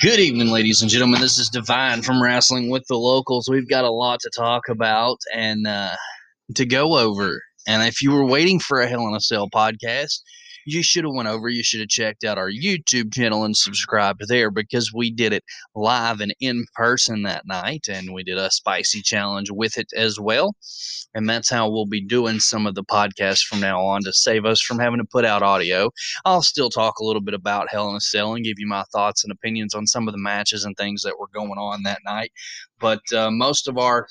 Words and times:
Good 0.00 0.18
evening, 0.18 0.48
ladies 0.48 0.80
and 0.80 0.90
gentlemen. 0.90 1.20
This 1.20 1.38
is 1.38 1.50
Divine 1.50 2.00
from 2.00 2.22
Wrestling 2.22 2.70
with 2.70 2.84
the 2.88 2.96
Locals. 2.96 3.48
We've 3.50 3.68
got 3.68 3.84
a 3.84 3.90
lot 3.90 4.20
to 4.20 4.30
talk 4.34 4.68
about 4.70 5.18
and 5.34 5.66
uh, 5.66 5.96
to 6.54 6.64
go 6.64 6.96
over. 6.96 7.42
And 7.66 7.82
if 7.82 8.00
you 8.00 8.12
were 8.12 8.24
waiting 8.24 8.60
for 8.60 8.80
a 8.80 8.88
Hell 8.88 9.06
in 9.08 9.14
a 9.14 9.20
Cell 9.20 9.50
podcast, 9.50 10.22
you 10.66 10.82
should 10.82 11.04
have 11.04 11.14
went 11.14 11.28
over 11.28 11.48
you 11.48 11.62
should 11.62 11.80
have 11.80 11.88
checked 11.88 12.24
out 12.24 12.38
our 12.38 12.50
youtube 12.50 13.12
channel 13.12 13.44
and 13.44 13.56
subscribed 13.56 14.22
there 14.28 14.50
because 14.50 14.92
we 14.94 15.10
did 15.10 15.32
it 15.32 15.44
live 15.74 16.20
and 16.20 16.34
in 16.40 16.64
person 16.74 17.22
that 17.22 17.46
night 17.46 17.86
and 17.88 18.12
we 18.12 18.22
did 18.22 18.38
a 18.38 18.50
spicy 18.50 19.02
challenge 19.02 19.50
with 19.50 19.78
it 19.78 19.88
as 19.96 20.18
well. 20.18 20.54
And 21.14 21.28
that's 21.28 21.50
how 21.50 21.68
we'll 21.68 21.86
be 21.86 22.04
doing 22.04 22.40
some 22.40 22.66
of 22.66 22.74
the 22.74 22.84
podcasts 22.84 23.42
from 23.42 23.60
now 23.60 23.80
on 23.80 24.02
to 24.04 24.12
save 24.12 24.44
us 24.44 24.60
from 24.60 24.78
having 24.78 24.98
to 24.98 25.04
put 25.04 25.24
out 25.24 25.42
audio. 25.42 25.90
I'll 26.24 26.42
still 26.42 26.70
talk 26.70 26.98
a 26.98 27.04
little 27.04 27.22
bit 27.22 27.34
about 27.34 27.70
hell 27.70 27.90
in 27.90 27.96
a 27.96 28.00
cell 28.00 28.34
and 28.34 28.44
give 28.44 28.58
you 28.58 28.66
my 28.66 28.84
thoughts 28.92 29.24
and 29.24 29.32
opinions 29.32 29.74
on 29.74 29.86
some 29.86 30.08
of 30.08 30.12
the 30.12 30.20
matches 30.20 30.64
and 30.64 30.76
things 30.76 31.02
that 31.02 31.18
were 31.18 31.28
going 31.32 31.58
on 31.58 31.82
that 31.82 32.00
night. 32.04 32.32
But 32.78 33.00
uh, 33.12 33.30
most 33.30 33.68
of 33.68 33.76
our 33.76 34.06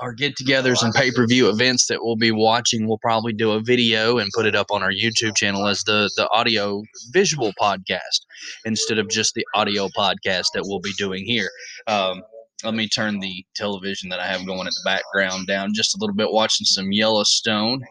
our 0.00 0.12
get 0.12 0.36
togethers 0.36 0.82
and 0.82 0.94
pay 0.94 1.10
per 1.10 1.26
view 1.26 1.48
events 1.48 1.86
that 1.86 2.02
we'll 2.02 2.16
be 2.16 2.30
watching, 2.30 2.86
we'll 2.86 2.98
probably 2.98 3.32
do 3.32 3.52
a 3.52 3.60
video 3.60 4.18
and 4.18 4.30
put 4.34 4.46
it 4.46 4.54
up 4.54 4.70
on 4.70 4.82
our 4.82 4.92
YouTube 4.92 5.36
channel 5.36 5.66
as 5.66 5.82
the, 5.84 6.10
the 6.16 6.28
audio 6.30 6.82
visual 7.12 7.52
podcast 7.60 8.20
instead 8.64 8.98
of 8.98 9.08
just 9.08 9.34
the 9.34 9.46
audio 9.54 9.88
podcast 9.88 10.46
that 10.54 10.62
we'll 10.64 10.80
be 10.80 10.92
doing 10.98 11.24
here. 11.24 11.50
Um, 11.86 12.22
let 12.64 12.74
me 12.74 12.88
turn 12.88 13.20
the 13.20 13.44
television 13.54 14.08
that 14.10 14.20
I 14.20 14.26
have 14.26 14.46
going 14.46 14.60
in 14.60 14.66
the 14.66 14.82
background 14.84 15.46
down 15.46 15.74
just 15.74 15.94
a 15.94 15.98
little 16.00 16.16
bit, 16.16 16.32
watching 16.32 16.64
some 16.64 16.90
Yellowstone, 16.90 17.84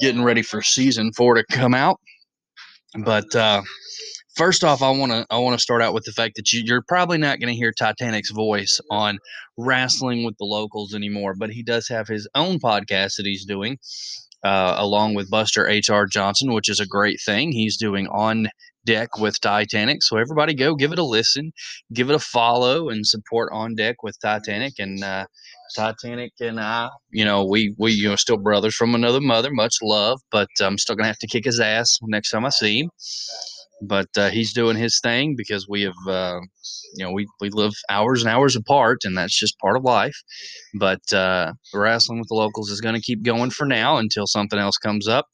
getting 0.00 0.22
ready 0.22 0.42
for 0.42 0.62
season 0.62 1.12
four 1.12 1.34
to 1.34 1.44
come 1.50 1.74
out. 1.74 2.00
But 3.04 3.32
uh, 3.34 3.62
first 4.36 4.64
off, 4.64 4.82
I 4.82 4.90
want 4.90 5.12
to 5.12 5.26
I 5.30 5.38
want 5.38 5.58
to 5.58 5.62
start 5.62 5.82
out 5.82 5.94
with 5.94 6.04
the 6.04 6.12
fact 6.12 6.36
that 6.36 6.52
you, 6.52 6.62
you're 6.64 6.84
probably 6.86 7.18
not 7.18 7.40
going 7.40 7.52
to 7.52 7.58
hear 7.58 7.72
Titanic's 7.72 8.30
voice 8.30 8.80
on 8.90 9.18
wrestling 9.56 10.24
with 10.24 10.36
the 10.38 10.44
locals 10.44 10.94
anymore, 10.94 11.34
but 11.38 11.50
he 11.50 11.62
does 11.62 11.88
have 11.88 12.08
his 12.08 12.28
own 12.34 12.58
podcast 12.58 13.16
that 13.16 13.26
he's 13.26 13.44
doing. 13.44 13.78
Uh, 14.42 14.74
along 14.78 15.12
with 15.12 15.28
Buster 15.28 15.68
H.R. 15.68 16.06
Johnson, 16.06 16.54
which 16.54 16.70
is 16.70 16.80
a 16.80 16.86
great 16.86 17.20
thing. 17.22 17.52
He's 17.52 17.76
doing 17.76 18.06
on 18.06 18.48
deck 18.86 19.18
with 19.18 19.38
Titanic. 19.38 20.02
So 20.02 20.16
everybody 20.16 20.54
go 20.54 20.74
give 20.74 20.92
it 20.92 20.98
a 20.98 21.04
listen, 21.04 21.52
give 21.92 22.08
it 22.08 22.14
a 22.14 22.18
follow, 22.18 22.88
and 22.88 23.06
support 23.06 23.50
on 23.52 23.74
deck 23.74 24.02
with 24.02 24.16
Titanic. 24.22 24.72
And 24.78 25.04
uh, 25.04 25.26
Titanic 25.76 26.32
and 26.40 26.58
I, 26.58 26.88
you 27.10 27.26
know, 27.26 27.44
we 27.44 27.74
we 27.76 27.92
you 27.92 28.08
know 28.08 28.16
still 28.16 28.38
brothers 28.38 28.74
from 28.74 28.94
another 28.94 29.20
mother. 29.20 29.50
Much 29.52 29.74
love, 29.82 30.18
but 30.32 30.48
I'm 30.58 30.78
still 30.78 30.96
gonna 30.96 31.08
have 31.08 31.18
to 31.18 31.26
kick 31.26 31.44
his 31.44 31.60
ass 31.60 31.98
next 32.04 32.30
time 32.30 32.46
I 32.46 32.48
see 32.48 32.80
him 32.80 32.90
but 33.82 34.08
uh, 34.16 34.30
he's 34.30 34.52
doing 34.52 34.76
his 34.76 35.00
thing 35.00 35.34
because 35.36 35.66
we 35.68 35.82
have, 35.82 35.94
uh, 36.06 36.40
you 36.94 37.04
know, 37.04 37.12
we, 37.12 37.26
we 37.40 37.50
live 37.50 37.72
hours 37.88 38.22
and 38.22 38.30
hours 38.30 38.56
apart, 38.56 38.98
and 39.04 39.16
that's 39.16 39.38
just 39.38 39.58
part 39.58 39.76
of 39.76 39.84
life. 39.84 40.16
But 40.74 41.12
uh, 41.12 41.52
wrestling 41.72 42.18
with 42.18 42.28
the 42.28 42.34
locals 42.34 42.70
is 42.70 42.80
going 42.80 42.94
to 42.94 43.00
keep 43.00 43.22
going 43.22 43.50
for 43.50 43.66
now 43.66 43.96
until 43.96 44.26
something 44.26 44.58
else 44.58 44.76
comes 44.76 45.08
up. 45.08 45.26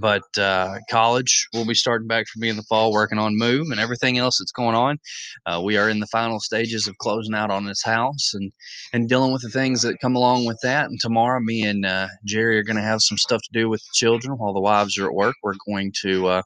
But 0.00 0.36
uh, 0.36 0.78
college 0.90 1.46
will 1.52 1.66
be 1.66 1.74
starting 1.74 2.08
back 2.08 2.26
for 2.26 2.40
me 2.40 2.48
in 2.48 2.56
the 2.56 2.62
fall, 2.64 2.92
working 2.92 3.18
on 3.18 3.38
move 3.38 3.68
and 3.70 3.78
everything 3.78 4.18
else 4.18 4.38
that's 4.38 4.50
going 4.50 4.74
on. 4.74 4.98
Uh, 5.44 5.60
we 5.62 5.76
are 5.76 5.88
in 5.88 6.00
the 6.00 6.08
final 6.08 6.40
stages 6.40 6.88
of 6.88 6.98
closing 6.98 7.34
out 7.34 7.52
on 7.52 7.66
this 7.66 7.84
house 7.84 8.32
and 8.34 8.50
and 8.92 9.08
dealing 9.08 9.32
with 9.32 9.42
the 9.42 9.50
things 9.50 9.82
that 9.82 10.00
come 10.00 10.16
along 10.16 10.44
with 10.44 10.58
that. 10.62 10.86
And 10.86 10.98
tomorrow, 11.00 11.38
me 11.40 11.62
and 11.62 11.86
uh, 11.86 12.08
Jerry 12.24 12.58
are 12.58 12.64
going 12.64 12.78
to 12.78 12.82
have 12.82 13.00
some 13.00 13.18
stuff 13.18 13.42
to 13.42 13.50
do 13.52 13.68
with 13.68 13.80
the 13.80 13.94
children 13.94 14.36
while 14.38 14.54
the 14.54 14.60
wives 14.60 14.98
are 14.98 15.06
at 15.06 15.14
work. 15.14 15.36
We're 15.44 15.54
going 15.68 15.92
to 16.02 16.42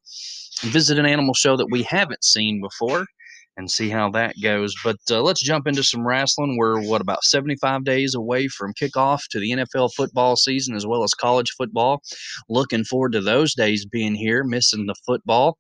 visit 0.61 0.99
an 0.99 1.07
animal 1.07 1.35
show 1.35 1.57
that 1.57 1.71
we 1.71 1.83
haven't 1.85 2.25
seen 2.25 2.61
before 2.61 3.07
and 3.57 3.71
see 3.71 3.89
how 3.89 4.11
that 4.11 4.35
goes. 4.43 4.75
But 4.83 4.99
uh, 5.11 5.23
let's 5.23 5.43
jump 5.43 5.67
into 5.67 5.83
some 5.83 6.07
wrestling. 6.07 6.57
We're, 6.57 6.81
what, 6.83 7.01
about 7.01 7.25
75 7.25 7.85
days 7.85 8.15
away 8.15 8.49
from 8.49 8.75
kickoff 8.75 9.21
to 9.31 9.39
the 9.39 9.51
NFL 9.53 9.91
football 9.95 10.37
season 10.37 10.75
as 10.75 10.87
well 10.87 11.05
as 11.05 11.15
college 11.15 11.51
football. 11.57 12.03
Looking 12.49 12.85
forward 12.85 13.13
to 13.13 13.21
those 13.21 13.55
days 13.55 13.87
being 13.87 14.15
here, 14.15 14.45
missing 14.45 14.87
the 14.87 14.95
football. 15.07 15.59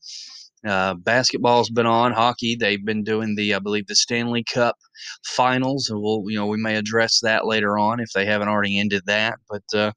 Uh, 0.66 0.94
basketball's 0.94 1.70
been 1.70 1.86
on. 1.86 2.12
Hockey, 2.12 2.54
they've 2.54 2.84
been 2.84 3.02
doing 3.02 3.34
the, 3.34 3.54
I 3.54 3.58
believe, 3.58 3.86
the 3.86 3.94
Stanley 3.94 4.44
Cup 4.44 4.76
finals. 5.24 5.88
And 5.88 6.00
we'll, 6.02 6.24
you 6.26 6.36
know, 6.36 6.46
we 6.46 6.58
may 6.58 6.76
address 6.76 7.20
that 7.22 7.46
later 7.46 7.78
on 7.78 8.00
if 8.00 8.10
they 8.14 8.26
haven't 8.26 8.48
already 8.48 8.78
ended 8.78 9.02
that. 9.06 9.38
But 9.48 9.62
uh, 9.74 9.92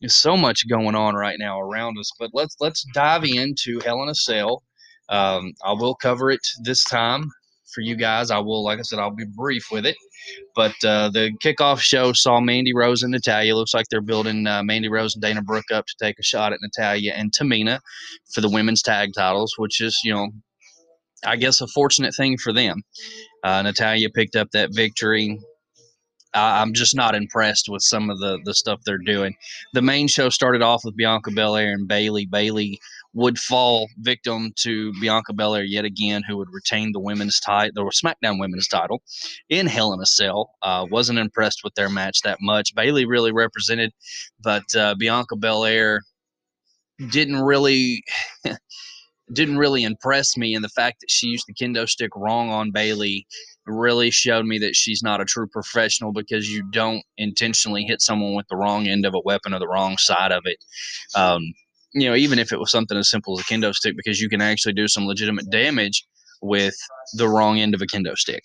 there's 0.00 0.16
so 0.16 0.36
much 0.36 0.68
going 0.68 0.94
on 0.94 1.14
right 1.14 1.36
now 1.38 1.60
around 1.60 1.98
us. 1.98 2.10
But 2.18 2.30
let's 2.32 2.56
let's 2.60 2.84
dive 2.94 3.24
into 3.24 3.80
Hell 3.84 4.02
in 4.02 4.08
a 4.08 4.14
Cell. 4.14 4.62
Um, 5.08 5.54
I 5.64 5.72
will 5.72 5.94
cover 5.94 6.30
it 6.30 6.46
this 6.62 6.84
time 6.84 7.30
for 7.72 7.80
you 7.80 7.96
guys. 7.96 8.30
I 8.30 8.38
will, 8.38 8.64
like 8.64 8.78
I 8.78 8.82
said, 8.82 8.98
I'll 8.98 9.10
be 9.10 9.24
brief 9.24 9.66
with 9.70 9.86
it. 9.86 9.96
But 10.54 10.74
uh, 10.84 11.10
the 11.10 11.32
kickoff 11.44 11.80
show 11.80 12.12
saw 12.12 12.40
Mandy 12.40 12.74
Rose 12.74 13.02
and 13.02 13.12
Natalya. 13.12 13.54
Looks 13.54 13.74
like 13.74 13.86
they're 13.90 14.00
building 14.00 14.46
uh, 14.46 14.62
Mandy 14.62 14.88
Rose 14.88 15.14
and 15.14 15.22
Dana 15.22 15.42
Brooke 15.42 15.70
up 15.72 15.86
to 15.86 15.94
take 16.00 16.18
a 16.18 16.22
shot 16.22 16.52
at 16.52 16.60
Natalya 16.62 17.12
and 17.14 17.32
Tamina 17.32 17.80
for 18.32 18.40
the 18.40 18.50
women's 18.50 18.82
tag 18.82 19.10
titles, 19.16 19.54
which 19.56 19.80
is, 19.80 20.00
you 20.04 20.12
know, 20.12 20.28
I 21.24 21.36
guess 21.36 21.60
a 21.60 21.66
fortunate 21.68 22.14
thing 22.14 22.36
for 22.36 22.52
them. 22.52 22.82
Uh, 23.42 23.62
Natalya 23.62 24.10
picked 24.10 24.36
up 24.36 24.48
that 24.52 24.74
victory 24.74 25.38
I'm 26.34 26.74
just 26.74 26.94
not 26.94 27.14
impressed 27.14 27.68
with 27.68 27.82
some 27.82 28.10
of 28.10 28.18
the 28.18 28.38
the 28.44 28.54
stuff 28.54 28.80
they're 28.84 28.98
doing. 28.98 29.34
The 29.72 29.82
main 29.82 30.08
show 30.08 30.28
started 30.28 30.62
off 30.62 30.82
with 30.84 30.96
Bianca 30.96 31.30
Belair 31.30 31.72
and 31.72 31.88
Bayley. 31.88 32.26
Bayley 32.26 32.78
would 33.14 33.38
fall 33.38 33.88
victim 33.98 34.52
to 34.56 34.92
Bianca 35.00 35.32
Belair 35.32 35.64
yet 35.64 35.84
again, 35.84 36.22
who 36.28 36.36
would 36.36 36.52
retain 36.52 36.92
the 36.92 37.00
women's 37.00 37.40
title, 37.40 37.72
the 37.74 37.90
SmackDown 37.90 38.38
Women's 38.38 38.68
title, 38.68 39.02
in 39.48 39.66
Hell 39.66 39.92
in 39.92 40.00
a 40.00 40.06
Cell. 40.06 40.50
Uh, 40.62 40.86
wasn't 40.90 41.18
impressed 41.18 41.60
with 41.64 41.74
their 41.74 41.88
match 41.88 42.20
that 42.22 42.38
much. 42.40 42.74
Bayley 42.74 43.06
really 43.06 43.32
represented, 43.32 43.92
but 44.42 44.74
uh, 44.76 44.94
Bianca 44.98 45.36
Belair 45.36 46.02
didn't 47.10 47.40
really. 47.40 48.02
didn't 49.32 49.58
really 49.58 49.84
impress 49.84 50.38
me 50.38 50.54
in 50.54 50.62
the 50.62 50.70
fact 50.70 51.00
that 51.00 51.10
she 51.10 51.26
used 51.26 51.44
the 51.46 51.52
kendo 51.52 51.86
stick 51.86 52.10
wrong 52.16 52.48
on 52.48 52.70
Bayley 52.70 53.26
really 53.68 54.10
showed 54.10 54.46
me 54.46 54.58
that 54.58 54.74
she's 54.74 55.02
not 55.02 55.20
a 55.20 55.24
true 55.24 55.46
professional 55.46 56.12
because 56.12 56.50
you 56.50 56.62
don't 56.70 57.02
intentionally 57.16 57.84
hit 57.84 58.00
someone 58.00 58.34
with 58.34 58.46
the 58.48 58.56
wrong 58.56 58.86
end 58.86 59.06
of 59.06 59.14
a 59.14 59.20
weapon 59.24 59.54
or 59.54 59.58
the 59.58 59.68
wrong 59.68 59.96
side 59.98 60.32
of 60.32 60.42
it. 60.44 60.56
Um, 61.14 61.42
you 61.92 62.08
know, 62.08 62.14
even 62.14 62.38
if 62.38 62.52
it 62.52 62.58
was 62.58 62.70
something 62.70 62.96
as 62.96 63.10
simple 63.10 63.38
as 63.38 63.40
a 63.40 63.48
kendo 63.48 63.72
stick, 63.74 63.96
because 63.96 64.20
you 64.20 64.28
can 64.28 64.40
actually 64.40 64.74
do 64.74 64.88
some 64.88 65.06
legitimate 65.06 65.50
damage 65.50 66.04
with 66.42 66.76
the 67.14 67.28
wrong 67.28 67.58
end 67.58 67.74
of 67.74 67.82
a 67.82 67.86
kendo 67.86 68.16
stick. 68.16 68.42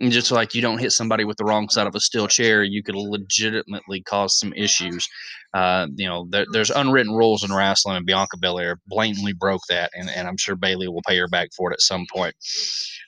And 0.00 0.10
just 0.10 0.32
like 0.32 0.54
you 0.54 0.60
don't 0.60 0.78
hit 0.80 0.90
somebody 0.90 1.24
with 1.24 1.36
the 1.36 1.44
wrong 1.44 1.68
side 1.68 1.86
of 1.86 1.94
a 1.94 2.00
steel 2.00 2.26
chair, 2.26 2.64
you 2.64 2.82
could 2.82 2.96
legitimately 2.96 4.02
cause 4.02 4.38
some 4.38 4.52
issues. 4.54 5.06
Uh, 5.54 5.86
you 5.94 6.06
know, 6.06 6.26
there, 6.30 6.46
there's 6.52 6.70
unwritten 6.70 7.12
rules 7.12 7.44
in 7.44 7.54
wrestling, 7.54 7.96
and 7.96 8.06
Bianca 8.06 8.36
Belair 8.36 8.80
blatantly 8.88 9.32
broke 9.32 9.62
that, 9.68 9.92
and, 9.94 10.10
and 10.10 10.26
I'm 10.26 10.36
sure 10.36 10.56
Bayley 10.56 10.88
will 10.88 11.02
pay 11.06 11.16
her 11.18 11.28
back 11.28 11.50
for 11.56 11.70
it 11.70 11.74
at 11.74 11.80
some 11.80 12.06
point. 12.12 12.34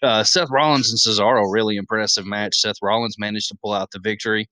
Uh, 0.01 0.23
Seth 0.23 0.49
Rollins 0.51 0.91
and 0.91 0.99
Cesaro, 0.99 1.53
really 1.53 1.77
impressive 1.77 2.25
match. 2.25 2.57
Seth 2.57 2.77
Rollins 2.81 3.19
managed 3.19 3.49
to 3.49 3.59
pull 3.61 3.73
out 3.73 3.91
the 3.91 3.99
victory. 3.99 4.49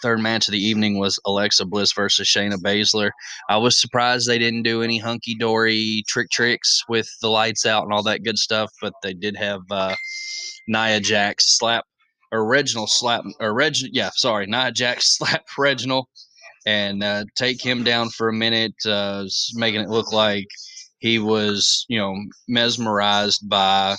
Third 0.00 0.20
match 0.20 0.48
of 0.48 0.52
the 0.52 0.64
evening 0.64 0.98
was 0.98 1.20
Alexa 1.26 1.66
Bliss 1.66 1.92
versus 1.92 2.26
Shayna 2.26 2.54
Baszler. 2.54 3.10
I 3.50 3.58
was 3.58 3.78
surprised 3.80 4.26
they 4.26 4.38
didn't 4.38 4.62
do 4.62 4.82
any 4.82 4.98
hunky 4.98 5.34
dory 5.34 6.02
trick 6.06 6.30
tricks 6.30 6.82
with 6.88 7.08
the 7.20 7.28
lights 7.28 7.66
out 7.66 7.84
and 7.84 7.92
all 7.92 8.02
that 8.04 8.22
good 8.22 8.38
stuff, 8.38 8.70
but 8.80 8.94
they 9.02 9.12
did 9.12 9.36
have 9.36 9.60
uh, 9.70 9.94
Nia 10.68 11.00
Jax 11.00 11.58
slap 11.58 11.84
or 12.30 12.46
Reginald 12.46 12.90
slap 12.90 13.24
or 13.40 13.52
Reg 13.52 13.76
yeah 13.92 14.10
sorry 14.14 14.46
Nia 14.46 14.72
Jax 14.72 15.16
slap 15.18 15.44
Reginald 15.58 16.06
and 16.66 17.02
uh, 17.02 17.24
take 17.36 17.64
him 17.64 17.82
down 17.84 18.10
for 18.10 18.28
a 18.28 18.32
minute, 18.32 18.74
uh, 18.86 19.24
making 19.54 19.80
it 19.80 19.88
look 19.88 20.12
like 20.12 20.46
he 20.98 21.18
was 21.18 21.84
you 21.88 21.98
know 21.98 22.16
mesmerized 22.48 23.48
by 23.48 23.96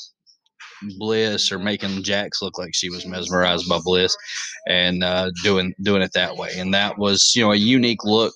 Bliss 0.98 1.52
or 1.52 1.60
making 1.60 2.04
Jax 2.04 2.42
look 2.42 2.58
like 2.58 2.74
she 2.74 2.90
was 2.90 3.06
mesmerized 3.06 3.68
by 3.70 3.80
Bliss 3.84 4.16
and 4.68 5.04
uh, 5.04 5.32
doing 5.44 5.74
doing 5.82 6.02
it 6.02 6.14
that 6.14 6.38
way. 6.38 6.52
And 6.58 6.74
that 6.74 6.98
was 6.98 7.34
you 7.36 7.44
know 7.44 7.52
a 7.52 7.58
unique 7.58 8.04
look 8.04 8.34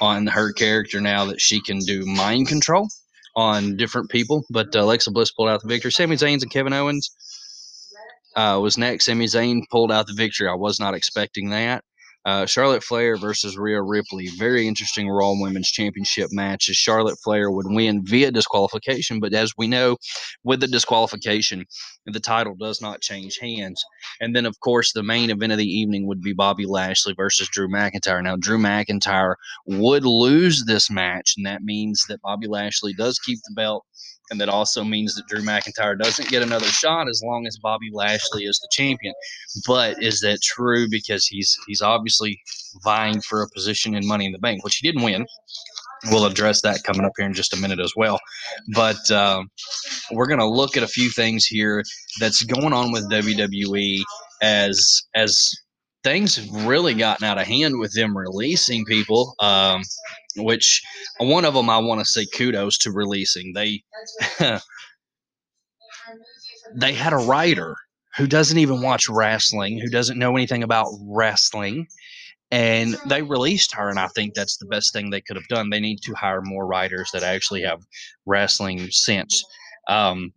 on 0.00 0.26
her 0.26 0.52
character 0.52 1.00
now 1.00 1.24
that 1.26 1.40
she 1.40 1.60
can 1.62 1.78
do 1.80 2.04
mind 2.04 2.48
control 2.48 2.88
on 3.36 3.76
different 3.76 4.10
people. 4.10 4.44
But 4.50 4.74
uh, 4.74 4.80
Alexa 4.80 5.10
Bliss 5.10 5.30
pulled 5.30 5.48
out 5.48 5.62
the 5.62 5.68
victory. 5.68 5.92
Sami 5.92 6.16
Zayn's 6.16 6.42
and 6.42 6.52
Kevin 6.52 6.72
Owens 6.72 7.10
uh, 8.36 8.58
was 8.62 8.78
next. 8.78 9.06
Sami 9.06 9.26
Zayn 9.26 9.62
pulled 9.70 9.92
out 9.92 10.06
the 10.06 10.14
victory. 10.14 10.48
I 10.48 10.54
was 10.54 10.80
not 10.80 10.94
expecting 10.94 11.50
that. 11.50 11.84
Uh, 12.26 12.44
Charlotte 12.44 12.84
Flair 12.84 13.16
versus 13.16 13.56
Rhea 13.56 13.80
Ripley. 13.80 14.28
Very 14.38 14.68
interesting 14.68 15.08
Raw 15.08 15.32
Women's 15.32 15.70
Championship 15.70 16.28
match. 16.32 16.68
As 16.68 16.76
Charlotte 16.76 17.18
Flair 17.24 17.50
would 17.50 17.66
win 17.68 18.04
via 18.04 18.30
disqualification, 18.30 19.20
but 19.20 19.32
as 19.32 19.54
we 19.56 19.66
know, 19.66 19.96
with 20.44 20.60
the 20.60 20.66
disqualification, 20.66 21.64
the 22.04 22.20
title 22.20 22.54
does 22.60 22.82
not 22.82 23.00
change 23.00 23.38
hands. 23.38 23.82
And 24.20 24.36
then, 24.36 24.44
of 24.44 24.60
course, 24.60 24.92
the 24.92 25.02
main 25.02 25.30
event 25.30 25.52
of 25.52 25.58
the 25.58 25.64
evening 25.64 26.06
would 26.06 26.20
be 26.20 26.34
Bobby 26.34 26.66
Lashley 26.66 27.14
versus 27.16 27.48
Drew 27.48 27.68
McIntyre. 27.68 28.22
Now, 28.22 28.36
Drew 28.36 28.58
McIntyre 28.58 29.36
would 29.66 30.04
lose 30.04 30.64
this 30.66 30.90
match, 30.90 31.34
and 31.38 31.46
that 31.46 31.62
means 31.62 32.04
that 32.08 32.20
Bobby 32.20 32.48
Lashley 32.48 32.92
does 32.92 33.18
keep 33.18 33.38
the 33.44 33.54
belt 33.54 33.86
and 34.30 34.40
that 34.40 34.48
also 34.48 34.84
means 34.84 35.14
that 35.14 35.26
Drew 35.26 35.42
McIntyre 35.42 35.98
doesn't 35.98 36.28
get 36.28 36.42
another 36.42 36.66
shot 36.66 37.08
as 37.08 37.22
long 37.24 37.46
as 37.46 37.58
Bobby 37.58 37.90
Lashley 37.92 38.44
is 38.44 38.58
the 38.60 38.68
champion. 38.70 39.12
But 39.66 40.02
is 40.02 40.20
that 40.20 40.42
true? 40.42 40.88
Because 40.88 41.26
he's 41.26 41.56
he's 41.66 41.82
obviously 41.82 42.40
vying 42.84 43.20
for 43.20 43.42
a 43.42 43.50
position 43.50 43.94
in 43.94 44.06
Money 44.06 44.26
in 44.26 44.32
the 44.32 44.38
Bank, 44.38 44.64
which 44.64 44.76
he 44.76 44.88
didn't 44.88 45.04
win. 45.04 45.26
We'll 46.10 46.24
address 46.24 46.62
that 46.62 46.82
coming 46.84 47.04
up 47.04 47.12
here 47.18 47.26
in 47.26 47.34
just 47.34 47.52
a 47.52 47.58
minute 47.58 47.80
as 47.80 47.92
well. 47.94 48.18
But 48.74 49.10
um, 49.10 49.50
we're 50.12 50.28
going 50.28 50.40
to 50.40 50.48
look 50.48 50.76
at 50.76 50.82
a 50.82 50.88
few 50.88 51.10
things 51.10 51.44
here 51.44 51.82
that's 52.20 52.42
going 52.42 52.72
on 52.72 52.92
with 52.92 53.10
WWE 53.10 54.00
as 54.42 55.02
as 55.14 55.52
things 56.02 56.36
have 56.36 56.66
really 56.66 56.94
gotten 56.94 57.26
out 57.26 57.38
of 57.38 57.46
hand 57.46 57.78
with 57.78 57.92
them 57.94 58.16
releasing 58.16 58.84
people. 58.84 59.34
Um, 59.40 59.82
which 60.36 60.82
one 61.18 61.44
of 61.44 61.54
them 61.54 61.70
I 61.70 61.78
want 61.78 62.00
to 62.00 62.04
say 62.04 62.26
kudos 62.26 62.78
to 62.78 62.92
releasing. 62.92 63.52
They 63.54 63.82
they 66.74 66.92
had 66.92 67.12
a 67.12 67.16
writer 67.18 67.76
who 68.16 68.26
doesn't 68.26 68.58
even 68.58 68.82
watch 68.82 69.08
wrestling, 69.08 69.78
who 69.78 69.88
doesn't 69.88 70.18
know 70.18 70.36
anything 70.36 70.62
about 70.62 70.88
wrestling, 71.02 71.86
and 72.50 72.96
they 73.08 73.22
released 73.22 73.74
her. 73.74 73.88
And 73.90 73.98
I 73.98 74.08
think 74.08 74.34
that's 74.34 74.56
the 74.58 74.66
best 74.66 74.92
thing 74.92 75.10
they 75.10 75.20
could 75.20 75.36
have 75.36 75.48
done. 75.48 75.70
They 75.70 75.80
need 75.80 76.00
to 76.02 76.14
hire 76.14 76.42
more 76.42 76.66
writers 76.66 77.10
that 77.12 77.22
actually 77.22 77.62
have 77.62 77.82
wrestling 78.26 78.90
sense. 78.90 79.42
Um, 79.88 80.32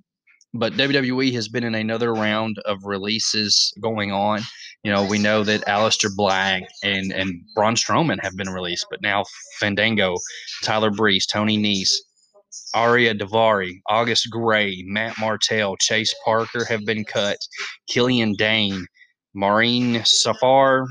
but 0.54 0.74
WWE 0.74 1.34
has 1.34 1.48
been 1.48 1.64
in 1.64 1.76
another 1.76 2.14
round 2.14 2.58
of 2.66 2.86
releases 2.86 3.74
going 3.82 4.12
on. 4.12 4.42
You 4.84 4.92
know, 4.92 5.06
we 5.06 5.18
know 5.18 5.44
that 5.44 5.66
Aleister 5.66 6.10
Black 6.16 6.64
and 6.84 7.12
and 7.12 7.42
Braun 7.56 7.76
Strowman 7.76 8.22
have 8.22 8.36
been 8.36 8.50
released, 8.50 8.86
but 8.90 9.02
now 9.02 9.24
Fandango, 9.60 10.16
Tyler 10.62 10.92
Breeze, 10.92 11.26
Tony 11.26 11.58
Nese, 11.58 11.96
Ariya 12.76 13.20
Daivari, 13.20 13.80
August 13.88 14.30
Grey, 14.30 14.84
Matt 14.86 15.18
Martell, 15.20 15.76
Chase 15.78 16.14
Parker 16.26 16.66
have 16.66 16.86
been 16.86 17.06
cut. 17.06 17.38
Killian 17.88 18.34
Dain, 18.34 18.86
Maureen 19.34 20.04
Safar, 20.06 20.86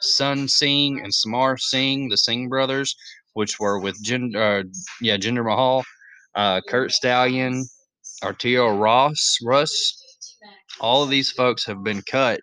Sun 0.00 0.48
Singh, 0.48 1.00
and 1.02 1.14
Samar 1.14 1.56
Singh, 1.56 2.10
the 2.10 2.18
Singh 2.18 2.48
brothers, 2.48 2.94
which 3.32 3.58
were 3.58 3.78
with 3.78 4.02
Jinder, 4.04 4.64
uh, 4.64 4.68
yeah, 5.00 5.16
Jinder 5.16 5.44
Mahal, 5.44 5.84
uh, 6.34 6.60
Curt 6.68 6.92
Stallion, 6.92 7.64
Arturo 8.24 8.76
Ross, 8.76 9.38
Russ. 9.42 10.00
All 10.80 11.02
of 11.02 11.10
these 11.10 11.30
folks 11.30 11.64
have 11.66 11.84
been 11.84 12.02
cut, 12.10 12.40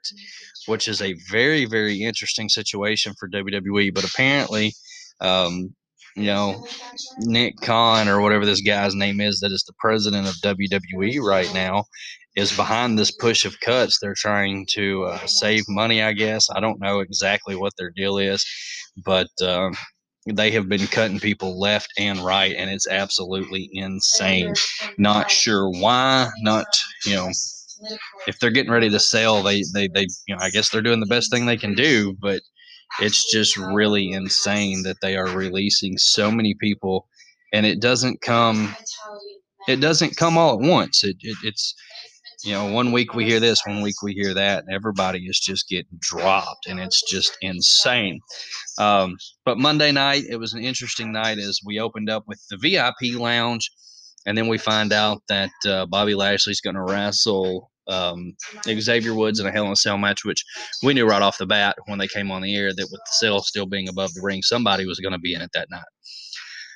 which 0.67 0.87
is 0.87 1.01
a 1.01 1.15
very, 1.29 1.65
very 1.65 2.01
interesting 2.01 2.47
situation 2.47 3.13
for 3.19 3.29
WWE. 3.29 3.93
But 3.93 4.05
apparently, 4.05 4.73
um, 5.19 5.73
you 6.15 6.25
know, 6.25 6.65
Nick 7.19 7.55
Khan 7.61 8.07
or 8.07 8.21
whatever 8.21 8.45
this 8.45 8.61
guy's 8.61 8.95
name 8.95 9.21
is 9.21 9.39
that 9.39 9.51
is 9.51 9.63
the 9.65 9.73
president 9.79 10.27
of 10.27 10.35
WWE 10.35 11.19
right 11.21 11.51
now 11.53 11.85
is 12.35 12.55
behind 12.55 12.97
this 12.97 13.11
push 13.11 13.45
of 13.45 13.59
cuts. 13.59 13.99
They're 13.99 14.15
trying 14.15 14.65
to 14.71 15.05
uh, 15.05 15.25
save 15.25 15.63
money, 15.67 16.01
I 16.01 16.13
guess. 16.13 16.47
I 16.49 16.59
don't 16.59 16.79
know 16.79 16.99
exactly 16.99 17.55
what 17.55 17.73
their 17.77 17.89
deal 17.89 18.17
is, 18.17 18.45
but 19.03 19.27
uh, 19.41 19.69
they 20.25 20.51
have 20.51 20.69
been 20.69 20.87
cutting 20.87 21.19
people 21.19 21.59
left 21.59 21.91
and 21.97 22.19
right, 22.19 22.55
and 22.55 22.69
it's 22.69 22.87
absolutely 22.87 23.69
insane. 23.73 24.53
Not 24.97 25.31
sure 25.31 25.69
why. 25.69 26.29
Not 26.41 26.67
you 27.05 27.15
know, 27.15 27.29
if 28.27 28.39
they're 28.39 28.51
getting 28.51 28.71
ready 28.71 28.89
to 28.89 28.99
sell, 28.99 29.41
they 29.43 29.63
they 29.73 29.87
they 29.87 30.07
you 30.27 30.35
know, 30.35 30.41
I 30.41 30.49
guess 30.49 30.69
they're 30.69 30.81
doing 30.81 30.99
the 30.99 31.05
best 31.07 31.31
thing 31.31 31.45
they 31.45 31.57
can 31.57 31.73
do, 31.73 32.15
but 32.21 32.41
it's 33.01 33.31
just 33.31 33.57
really 33.57 34.11
insane 34.11 34.83
that 34.83 34.97
they 35.01 35.15
are 35.17 35.27
releasing 35.29 35.97
so 35.97 36.31
many 36.31 36.55
people, 36.59 37.07
and 37.53 37.65
it 37.65 37.81
doesn't 37.81 38.21
come. 38.21 38.75
It 39.67 39.79
doesn't 39.79 40.17
come 40.17 40.37
all 40.37 40.53
at 40.53 40.67
once. 40.67 41.03
It, 41.03 41.17
it 41.21 41.37
it's 41.43 41.73
you 42.43 42.53
know, 42.53 42.71
one 42.71 42.91
week 42.91 43.13
we 43.13 43.25
hear 43.25 43.39
this, 43.39 43.65
one 43.65 43.81
week 43.81 44.01
we 44.01 44.13
hear 44.13 44.33
that, 44.33 44.63
and 44.63 44.73
everybody 44.73 45.25
is 45.25 45.39
just 45.39 45.67
getting 45.67 45.97
dropped, 45.99 46.67
and 46.67 46.79
it's 46.79 47.01
just 47.09 47.37
insane. 47.41 48.19
Um, 48.77 49.17
but 49.45 49.57
Monday 49.57 49.91
night, 49.91 50.23
it 50.29 50.37
was 50.37 50.53
an 50.53 50.63
interesting 50.63 51.11
night 51.11 51.37
as 51.37 51.59
we 51.65 51.79
opened 51.79 52.09
up 52.09 52.23
with 52.27 52.41
the 52.49 52.57
VIP 52.57 53.19
lounge, 53.19 53.69
and 54.25 54.37
then 54.37 54.47
we 54.47 54.57
find 54.57 54.91
out 54.93 55.21
that 55.29 55.51
uh, 55.67 55.85
Bobby 55.85 56.15
Lashley's 56.15 56.61
going 56.61 56.75
to 56.75 56.83
wrestle 56.83 57.69
um, 57.87 58.33
Xavier 58.65 59.13
Woods 59.13 59.39
in 59.39 59.45
a 59.45 59.51
Hell 59.51 59.65
in 59.65 59.71
a 59.71 59.75
Cell 59.75 59.97
match, 59.97 60.23
which 60.23 60.43
we 60.83 60.93
knew 60.93 61.07
right 61.07 61.21
off 61.21 61.37
the 61.37 61.45
bat 61.45 61.75
when 61.87 61.99
they 61.99 62.07
came 62.07 62.31
on 62.31 62.41
the 62.41 62.55
air 62.55 62.71
that 62.73 62.87
with 62.91 63.01
the 63.05 63.11
cell 63.13 63.41
still 63.41 63.65
being 63.65 63.89
above 63.89 64.13
the 64.13 64.21
ring, 64.21 64.41
somebody 64.41 64.85
was 64.85 64.99
going 64.99 65.13
to 65.13 65.19
be 65.19 65.33
in 65.33 65.41
it 65.41 65.51
that 65.53 65.69
night. 65.69 65.83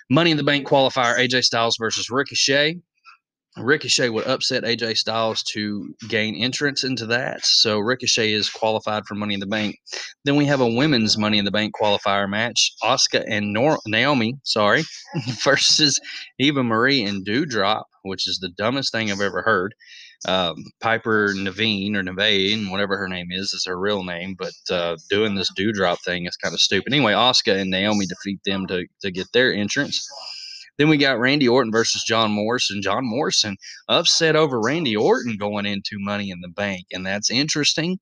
Money 0.09 0.31
in 0.31 0.37
the 0.37 0.43
Bank 0.43 0.67
qualifier 0.67 1.17
AJ 1.17 1.43
Styles 1.43 1.77
versus 1.79 2.09
Ricochet. 2.09 2.79
Ricochet 3.57 4.09
would 4.09 4.27
upset 4.27 4.63
AJ 4.63 4.97
Styles 4.97 5.41
to 5.53 5.93
gain 6.09 6.35
entrance 6.35 6.83
into 6.83 7.05
that. 7.07 7.45
So 7.45 7.79
Ricochet 7.79 8.33
is 8.33 8.49
qualified 8.49 9.05
for 9.05 9.15
Money 9.15 9.33
in 9.33 9.39
the 9.39 9.47
Bank. 9.47 9.77
Then 10.25 10.35
we 10.35 10.45
have 10.45 10.59
a 10.61 10.67
women's 10.67 11.17
Money 11.17 11.37
in 11.37 11.45
the 11.45 11.51
Bank 11.51 11.73
qualifier 11.79 12.29
match: 12.29 12.73
Asuka 12.83 13.23
and 13.27 13.53
Nor- 13.53 13.79
Naomi, 13.87 14.35
sorry, 14.43 14.83
versus 15.43 15.99
Eva 16.39 16.63
Marie 16.63 17.03
and 17.03 17.25
Doudrop, 17.25 17.83
which 18.03 18.27
is 18.27 18.39
the 18.39 18.49
dumbest 18.49 18.91
thing 18.91 19.11
I've 19.11 19.21
ever 19.21 19.41
heard. 19.41 19.73
Um, 20.27 20.55
Piper 20.81 21.29
Naveen 21.33 21.95
or 21.95 22.03
Naveen, 22.03 22.71
whatever 22.71 22.97
her 22.97 23.07
name 23.07 23.27
is, 23.31 23.53
is 23.53 23.65
her 23.67 23.79
real 23.79 24.03
name, 24.03 24.35
but 24.37 24.53
uh, 24.71 24.97
doing 25.09 25.35
this 25.35 25.51
Doudrop 25.57 25.97
thing 26.03 26.25
is 26.25 26.35
kind 26.37 26.53
of 26.53 26.59
stupid. 26.59 26.91
Anyway, 26.91 27.13
Asuka 27.13 27.59
and 27.59 27.71
Naomi 27.71 28.05
defeat 28.05 28.39
them 28.43 28.67
to 28.67 28.85
to 29.01 29.11
get 29.11 29.27
their 29.33 29.53
entrance. 29.53 30.07
Then 30.77 30.89
we 30.89 30.97
got 30.97 31.19
Randy 31.19 31.47
Orton 31.47 31.71
versus 31.71 32.03
John 32.03 32.31
Morrison. 32.31 32.81
John 32.81 33.05
Morrison 33.05 33.57
upset 33.87 34.35
over 34.35 34.59
Randy 34.59 34.95
Orton 34.95 35.37
going 35.37 35.65
into 35.65 35.97
Money 35.99 36.29
in 36.29 36.41
the 36.41 36.49
Bank. 36.49 36.87
And 36.91 37.05
that's 37.05 37.31
interesting 37.31 37.99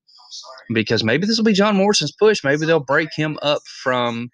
because 0.74 1.04
maybe 1.04 1.28
this 1.28 1.38
will 1.38 1.46
be 1.46 1.54
John 1.54 1.76
Morrison's 1.76 2.14
push. 2.18 2.44
Maybe 2.44 2.66
they'll 2.66 2.80
break 2.80 3.10
him 3.16 3.38
up 3.42 3.62
from 3.84 4.30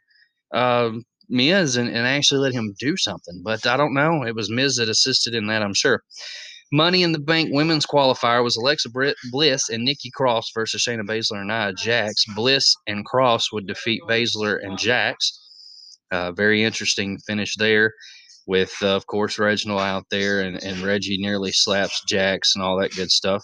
uh, 0.54 0.92
Miz 1.28 1.76
and, 1.76 1.90
and 1.90 2.08
actually 2.08 2.40
let 2.40 2.54
him 2.54 2.74
do 2.80 2.96
something. 2.96 3.42
But 3.44 3.66
I 3.68 3.76
don't 3.76 3.94
know. 3.94 4.24
It 4.24 4.36
was 4.36 4.50
Miz 4.50 4.78
that 4.78 4.90
assisted 4.90 5.36
in 5.36 5.48
that, 5.48 5.62
I'm 5.62 5.74
sure. 5.74 6.04
Money 6.72 7.02
in 7.02 7.14
the 7.14 7.20
Bank 7.20 7.50
women's 7.52 7.86
qualifier 7.86 8.44
was 8.44 8.56
Alexa 8.56 8.90
Bliss 9.32 9.70
and 9.70 9.84
Nikki 9.84 10.12
Cross 10.12 10.52
versus 10.54 10.84
Shayna 10.84 11.02
Baszler 11.02 11.40
and 11.40 11.48
Nia 11.48 11.74
Jax. 11.74 12.24
Bliss 12.36 12.76
and 12.86 13.04
Cross 13.06 13.52
would 13.52 13.66
defeat 13.66 14.02
Baszler 14.08 14.64
and 14.64 14.78
Jax. 14.78 15.48
Uh, 16.12 16.32
very 16.32 16.64
interesting 16.64 17.18
finish 17.28 17.56
there 17.58 17.94
with, 18.50 18.76
uh, 18.82 18.96
of 18.96 19.06
course, 19.06 19.38
Reginald 19.38 19.80
out 19.80 20.06
there, 20.10 20.42
and, 20.42 20.62
and 20.64 20.82
Reggie 20.82 21.20
nearly 21.20 21.52
slaps 21.52 22.02
Jax 22.08 22.56
and 22.56 22.64
all 22.64 22.80
that 22.80 22.96
good 22.96 23.12
stuff. 23.12 23.44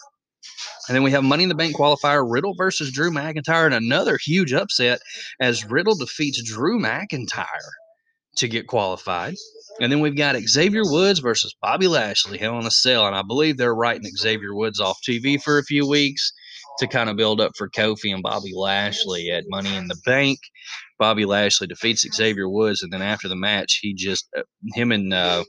And 0.87 0.95
then 0.95 1.03
we 1.03 1.11
have 1.11 1.23
Money 1.23 1.43
in 1.43 1.49
the 1.49 1.55
Bank 1.55 1.75
qualifier 1.75 2.25
Riddle 2.27 2.55
versus 2.57 2.91
Drew 2.91 3.11
McIntyre, 3.11 3.67
and 3.67 3.75
another 3.75 4.17
huge 4.23 4.51
upset 4.51 4.99
as 5.39 5.63
Riddle 5.63 5.95
defeats 5.95 6.41
Drew 6.43 6.79
McIntyre 6.79 7.45
to 8.37 8.47
get 8.47 8.65
qualified. 8.65 9.35
And 9.79 9.91
then 9.91 9.99
we've 9.99 10.17
got 10.17 10.37
Xavier 10.37 10.83
Woods 10.83 11.19
versus 11.19 11.55
Bobby 11.61 11.87
Lashley, 11.87 12.39
Hell 12.39 12.57
in 12.57 12.65
a 12.65 12.71
Cell. 12.71 13.05
And 13.05 13.15
I 13.15 13.21
believe 13.21 13.57
they're 13.57 13.75
writing 13.75 14.09
Xavier 14.17 14.55
Woods 14.55 14.79
off 14.79 14.97
TV 15.07 15.41
for 15.41 15.59
a 15.59 15.63
few 15.63 15.87
weeks 15.87 16.31
to 16.79 16.87
kind 16.87 17.09
of 17.09 17.17
build 17.17 17.41
up 17.41 17.51
for 17.57 17.69
Kofi 17.69 18.13
and 18.13 18.23
Bobby 18.23 18.51
Lashley 18.55 19.31
at 19.31 19.45
Money 19.47 19.75
in 19.75 19.87
the 19.87 19.99
Bank. 20.05 20.39
Bobby 20.99 21.25
Lashley 21.25 21.67
defeats 21.67 22.05
Xavier 22.13 22.49
Woods, 22.49 22.83
and 22.83 22.91
then 22.91 23.01
after 23.01 23.27
the 23.27 23.35
match, 23.35 23.79
he 23.81 23.93
just 23.93 24.27
uh, 24.37 24.43
him 24.73 24.91
and 24.91 25.13
uh, 25.13 25.43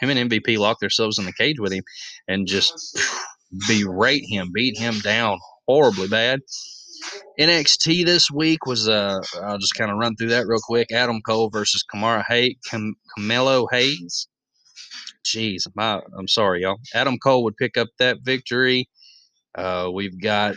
him 0.00 0.10
and 0.10 0.30
MVP 0.30 0.58
lock 0.58 0.80
themselves 0.80 1.18
in 1.18 1.24
the 1.24 1.32
cage 1.32 1.60
with 1.60 1.72
him 1.72 1.84
and 2.28 2.46
just 2.46 2.98
berate 3.68 4.24
him, 4.28 4.50
beat 4.52 4.78
him 4.78 4.98
down 5.00 5.38
horribly 5.66 6.08
bad. 6.08 6.40
NXT 7.38 8.06
this 8.06 8.30
week 8.30 8.64
was 8.66 8.88
uh 8.88 9.20
I'll 9.42 9.58
just 9.58 9.74
kind 9.74 9.90
of 9.90 9.98
run 9.98 10.16
through 10.16 10.28
that 10.28 10.46
real 10.46 10.60
quick. 10.62 10.92
Adam 10.92 11.20
Cole 11.20 11.50
versus 11.50 11.84
Kamara 11.92 12.24
Hay 12.28 12.56
Cam- 12.70 12.96
Carmelo 13.14 13.66
Hayes. 13.70 14.28
Jeez, 15.24 15.62
my, 15.74 16.00
I'm 16.16 16.28
sorry, 16.28 16.62
y'all. 16.62 16.76
Adam 16.94 17.18
Cole 17.18 17.44
would 17.44 17.56
pick 17.56 17.76
up 17.76 17.88
that 17.98 18.18
victory. 18.22 18.88
Uh, 19.54 19.90
we've 19.92 20.20
got 20.20 20.56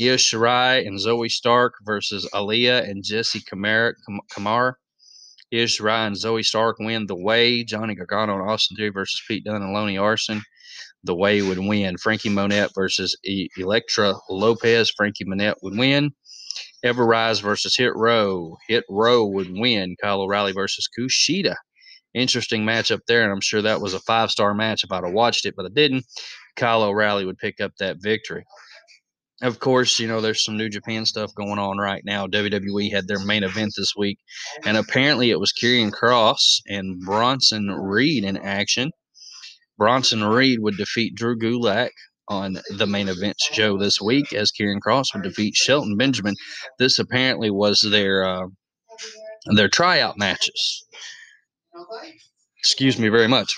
Io 0.00 0.14
Shirai 0.16 0.86
and 0.86 0.98
Zoey 0.98 1.30
Stark 1.30 1.74
versus 1.84 2.28
Aaliyah 2.34 2.88
and 2.88 3.02
Jesse 3.02 3.40
Kamara. 3.40 3.94
Kamar. 4.30 4.78
Io 5.52 5.64
Shirai 5.64 6.06
and 6.06 6.16
Zoey 6.16 6.44
Stark 6.44 6.76
win 6.78 7.06
the 7.06 7.16
way. 7.16 7.64
Johnny 7.64 7.94
Gargano 7.94 8.38
and 8.38 8.50
Austin 8.50 8.76
Theory 8.76 8.90
versus 8.90 9.22
Pete 9.26 9.44
Dunne 9.44 9.62
and 9.62 9.74
Loni 9.74 10.00
Arson. 10.00 10.42
The 11.04 11.14
way 11.14 11.42
would 11.42 11.58
win. 11.58 11.96
Franky 11.96 12.28
Monet 12.28 12.68
versus 12.74 13.16
e- 13.24 13.48
Elektra 13.56 14.14
Lopez. 14.28 14.90
Franky 14.96 15.24
Monet 15.24 15.54
would 15.62 15.78
win. 15.78 16.10
Ever 16.84 17.06
Rise 17.06 17.40
versus 17.40 17.76
Hit 17.76 17.94
Row. 17.96 18.56
Hit 18.68 18.84
Row 18.90 19.24
would 19.26 19.50
win. 19.50 19.96
Kyle 20.02 20.20
O'Reilly 20.20 20.52
versus 20.52 20.88
Kushida. 20.98 21.54
Interesting 22.14 22.64
matchup 22.64 23.00
there, 23.06 23.22
and 23.22 23.32
I'm 23.32 23.40
sure 23.40 23.62
that 23.62 23.80
was 23.80 23.94
a 23.94 24.00
five 24.00 24.30
star 24.30 24.54
match 24.54 24.84
if 24.84 24.92
I'd 24.92 25.04
have 25.04 25.12
watched 25.12 25.46
it, 25.46 25.54
but 25.56 25.66
I 25.66 25.68
didn't. 25.72 26.04
Kyle 26.56 26.82
O'Reilly 26.82 27.24
would 27.24 27.38
pick 27.38 27.60
up 27.60 27.72
that 27.78 27.98
victory. 28.00 28.44
of 29.42 29.60
course, 29.60 30.00
you 30.00 30.08
know, 30.08 30.20
there's 30.20 30.44
some 30.44 30.56
New 30.56 30.68
Japan 30.68 31.06
stuff 31.06 31.34
going 31.34 31.58
on 31.58 31.78
right 31.78 32.02
now. 32.04 32.26
WWE 32.26 32.90
had 32.90 33.06
their 33.06 33.20
main 33.20 33.44
event 33.44 33.72
this 33.76 33.94
week, 33.96 34.18
and 34.64 34.76
apparently 34.76 35.30
it 35.30 35.38
was 35.38 35.52
Karrion 35.52 35.92
Kross 35.92 36.60
and 36.66 37.00
Bronson 37.00 37.68
Reed 37.68 38.24
in 38.24 38.36
action. 38.36 38.90
Bronson 39.78 40.24
Reed 40.24 40.58
would 40.60 40.76
defeat 40.76 41.14
Drew 41.14 41.38
Gulak 41.38 41.90
on 42.28 42.58
the 42.70 42.86
main 42.86 43.08
event 43.08 43.36
show 43.40 43.78
this 43.78 44.00
week, 44.00 44.32
as 44.32 44.50
Karrion 44.50 44.80
Kross 44.84 45.14
would 45.14 45.22
defeat 45.22 45.54
Shelton 45.54 45.96
Benjamin. 45.96 46.34
This 46.78 46.98
apparently 46.98 47.50
was 47.50 47.86
their 47.88 48.26
uh, 48.26 48.46
their 49.54 49.68
tryout 49.68 50.18
matches. 50.18 50.84
Excuse 52.58 52.98
me 52.98 53.08
very 53.08 53.28
much. 53.28 53.52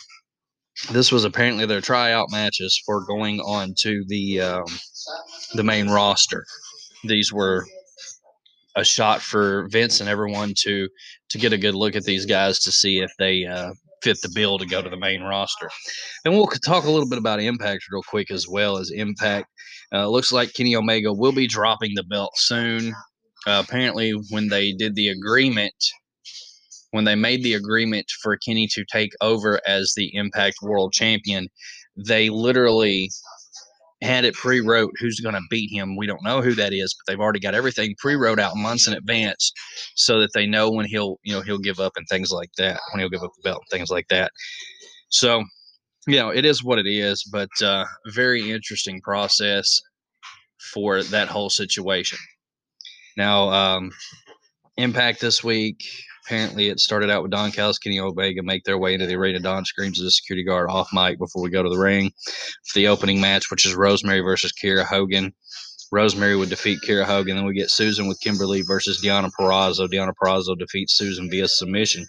This 0.92 1.12
was 1.12 1.24
apparently 1.24 1.66
their 1.66 1.80
tryout 1.80 2.28
matches 2.30 2.80
for 2.86 3.04
going 3.04 3.40
on 3.40 3.74
to 3.80 4.04
the 4.08 4.40
um, 4.40 4.64
the 5.54 5.64
main 5.64 5.88
roster. 5.88 6.44
These 7.04 7.32
were 7.32 7.66
a 8.76 8.84
shot 8.84 9.20
for 9.20 9.68
Vince 9.70 10.00
and 10.00 10.08
everyone 10.08 10.54
to 10.58 10.88
to 11.30 11.38
get 11.38 11.52
a 11.52 11.58
good 11.58 11.74
look 11.74 11.96
at 11.96 12.04
these 12.04 12.26
guys 12.26 12.58
to 12.60 12.72
see 12.72 13.00
if 13.00 13.10
they 13.18 13.44
uh, 13.44 13.72
fit 14.02 14.20
the 14.22 14.30
bill 14.34 14.58
to 14.58 14.66
go 14.66 14.82
to 14.82 14.88
the 14.88 14.96
main 14.96 15.22
roster. 15.22 15.68
And 16.24 16.34
we'll 16.34 16.46
talk 16.46 16.84
a 16.84 16.90
little 16.90 17.08
bit 17.08 17.18
about 17.18 17.40
Impact 17.40 17.84
real 17.90 18.02
quick 18.02 18.30
as 18.30 18.46
well 18.48 18.78
as 18.78 18.90
Impact. 18.90 19.46
Uh, 19.92 20.08
looks 20.08 20.32
like 20.32 20.54
Kenny 20.54 20.76
Omega 20.76 21.12
will 21.12 21.32
be 21.32 21.46
dropping 21.46 21.94
the 21.94 22.04
belt 22.04 22.32
soon. 22.36 22.94
Uh, 23.46 23.62
apparently, 23.66 24.12
when 24.30 24.48
they 24.48 24.72
did 24.72 24.94
the 24.94 25.08
agreement, 25.08 25.74
when 26.90 27.04
they 27.04 27.14
made 27.14 27.42
the 27.42 27.54
agreement 27.54 28.06
for 28.22 28.36
Kenny 28.36 28.66
to 28.68 28.84
take 28.90 29.12
over 29.20 29.60
as 29.66 29.92
the 29.96 30.14
Impact 30.14 30.56
World 30.62 30.92
Champion, 30.92 31.48
they 31.96 32.30
literally 32.30 33.10
had 34.02 34.24
it 34.24 34.34
pre-wrote 34.34 34.92
who's 34.98 35.20
going 35.20 35.34
to 35.34 35.42
beat 35.50 35.70
him. 35.70 35.96
We 35.96 36.06
don't 36.06 36.24
know 36.24 36.40
who 36.40 36.54
that 36.54 36.72
is, 36.72 36.94
but 36.94 37.10
they've 37.10 37.20
already 37.20 37.40
got 37.40 37.54
everything 37.54 37.94
pre-wrote 37.98 38.40
out 38.40 38.56
months 38.56 38.88
in 38.88 38.94
advance, 38.94 39.52
so 39.94 40.20
that 40.20 40.30
they 40.34 40.46
know 40.46 40.70
when 40.70 40.86
he'll, 40.86 41.18
you 41.22 41.34
know, 41.34 41.42
he'll 41.42 41.58
give 41.58 41.80
up 41.80 41.92
and 41.96 42.06
things 42.08 42.30
like 42.30 42.50
that. 42.56 42.80
When 42.92 43.00
he'll 43.00 43.10
give 43.10 43.22
up 43.22 43.32
the 43.36 43.48
belt 43.48 43.60
and 43.60 43.78
things 43.78 43.90
like 43.90 44.08
that. 44.08 44.32
So, 45.10 45.44
you 46.06 46.16
know, 46.16 46.30
it 46.30 46.44
is 46.44 46.64
what 46.64 46.78
it 46.78 46.86
is, 46.86 47.22
but 47.30 47.50
uh, 47.62 47.84
very 48.06 48.50
interesting 48.50 49.00
process 49.02 49.80
for 50.72 51.02
that 51.02 51.28
whole 51.28 51.50
situation. 51.50 52.18
Now, 53.16 53.50
um, 53.50 53.90
Impact 54.76 55.20
this 55.20 55.44
week. 55.44 55.84
Apparently, 56.30 56.68
it 56.68 56.78
started 56.78 57.10
out 57.10 57.22
with 57.22 57.32
Don 57.32 57.50
Callis, 57.50 57.78
Kenny 57.78 57.98
Omega 57.98 58.40
make 58.44 58.62
their 58.62 58.78
way 58.78 58.94
into 58.94 59.04
the 59.04 59.16
arena. 59.16 59.40
Don 59.40 59.64
screams 59.64 59.98
as 59.98 60.06
a 60.06 60.10
security 60.12 60.44
guard 60.44 60.70
off 60.70 60.88
mic 60.92 61.18
before 61.18 61.42
we 61.42 61.50
go 61.50 61.60
to 61.60 61.68
the 61.68 61.76
ring 61.76 62.12
for 62.68 62.78
the 62.78 62.86
opening 62.86 63.20
match, 63.20 63.50
which 63.50 63.66
is 63.66 63.74
Rosemary 63.74 64.20
versus 64.20 64.52
Kiera 64.52 64.84
Hogan. 64.84 65.34
Rosemary 65.90 66.36
would 66.36 66.48
defeat 66.48 66.78
Kiera 66.86 67.02
Hogan. 67.04 67.34
Then 67.34 67.46
we 67.46 67.54
get 67.54 67.68
Susan 67.68 68.06
with 68.06 68.20
Kimber 68.20 68.46
Lee 68.46 68.62
versus 68.62 69.02
Deonna 69.04 69.32
Purrazzo. 69.36 69.88
Deonna 69.88 70.12
Purrazzo 70.22 70.56
defeats 70.56 70.96
Susan 70.96 71.28
via 71.28 71.48
submission. 71.48 72.06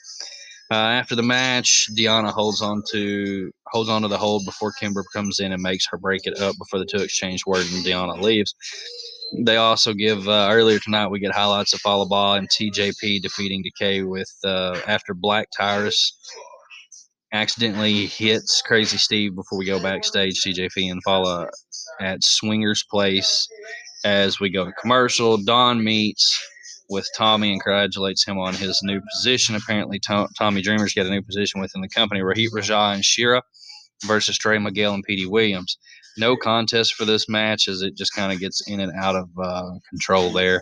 Uh, 0.69 0.75
after 0.75 1.15
the 1.15 1.23
match, 1.23 1.87
Deonna 1.97 2.31
holds 2.31 2.61
on 2.61 2.83
to 2.91 3.51
holds 3.69 3.89
on 3.89 4.03
to 4.03 4.07
the 4.07 4.19
hold 4.19 4.45
before 4.45 4.71
Kimber 4.71 5.03
comes 5.11 5.39
in 5.39 5.51
and 5.51 5.63
makes 5.63 5.87
her 5.89 5.97
break 5.97 6.27
it 6.27 6.39
up 6.39 6.55
before 6.59 6.77
the 6.77 6.85
two 6.85 7.01
exchange 7.01 7.47
words 7.47 7.73
and 7.73 7.83
Deonna 7.83 8.21
leaves. 8.21 8.53
They 9.33 9.55
also 9.55 9.93
give 9.93 10.27
uh, 10.27 10.50
earlier 10.51 10.79
tonight. 10.79 11.07
We 11.07 11.19
get 11.19 11.31
highlights 11.31 11.73
of 11.73 11.79
Fallah 11.79 12.07
Bahh 12.07 12.38
and 12.38 12.50
TJP 12.50 13.21
defeating 13.21 13.63
Decay 13.63 14.03
with 14.03 14.29
uh, 14.43 14.79
after 14.88 15.13
Black 15.13 15.47
Taurus 15.57 16.13
accidentally 17.33 18.07
hits 18.07 18.61
Crazy 18.61 18.97
Steve 18.97 19.35
before 19.35 19.57
we 19.57 19.65
go 19.65 19.81
backstage. 19.81 20.41
TJP 20.41 20.91
and 20.91 21.01
Fala 21.03 21.47
at 22.01 22.23
Swingers 22.23 22.83
Place 22.89 23.47
as 24.03 24.39
we 24.39 24.50
go 24.50 24.65
to 24.65 24.71
commercial. 24.73 25.38
Don 25.38 25.83
meets 25.83 26.38
with 26.89 27.07
Tommy 27.17 27.53
and 27.53 27.61
congratulates 27.61 28.25
him 28.25 28.38
on 28.38 28.53
his 28.53 28.79
new 28.83 29.00
position. 29.13 29.55
Apparently, 29.55 29.97
Tom, 30.00 30.27
Tommy 30.38 30.61
Dreamer's 30.61 30.93
got 30.93 31.05
a 31.05 31.09
new 31.09 31.21
position 31.21 31.61
within 31.61 31.81
the 31.81 31.88
company. 31.88 32.19
Rohit 32.19 32.50
Raju 32.53 32.95
and 32.95 33.05
Shera 33.05 33.41
versus 34.05 34.38
Trey 34.38 34.57
Miguel 34.57 34.93
and 34.93 35.03
Petey 35.03 35.25
Williams 35.25 35.77
no 36.21 36.37
contest 36.37 36.93
for 36.93 37.03
this 37.03 37.27
match 37.27 37.67
as 37.67 37.81
it 37.81 37.97
just 37.97 38.13
kind 38.13 38.31
of 38.31 38.39
gets 38.39 38.65
in 38.69 38.79
and 38.79 38.93
out 38.95 39.15
of 39.17 39.27
uh, 39.37 39.71
control 39.89 40.31
there. 40.31 40.61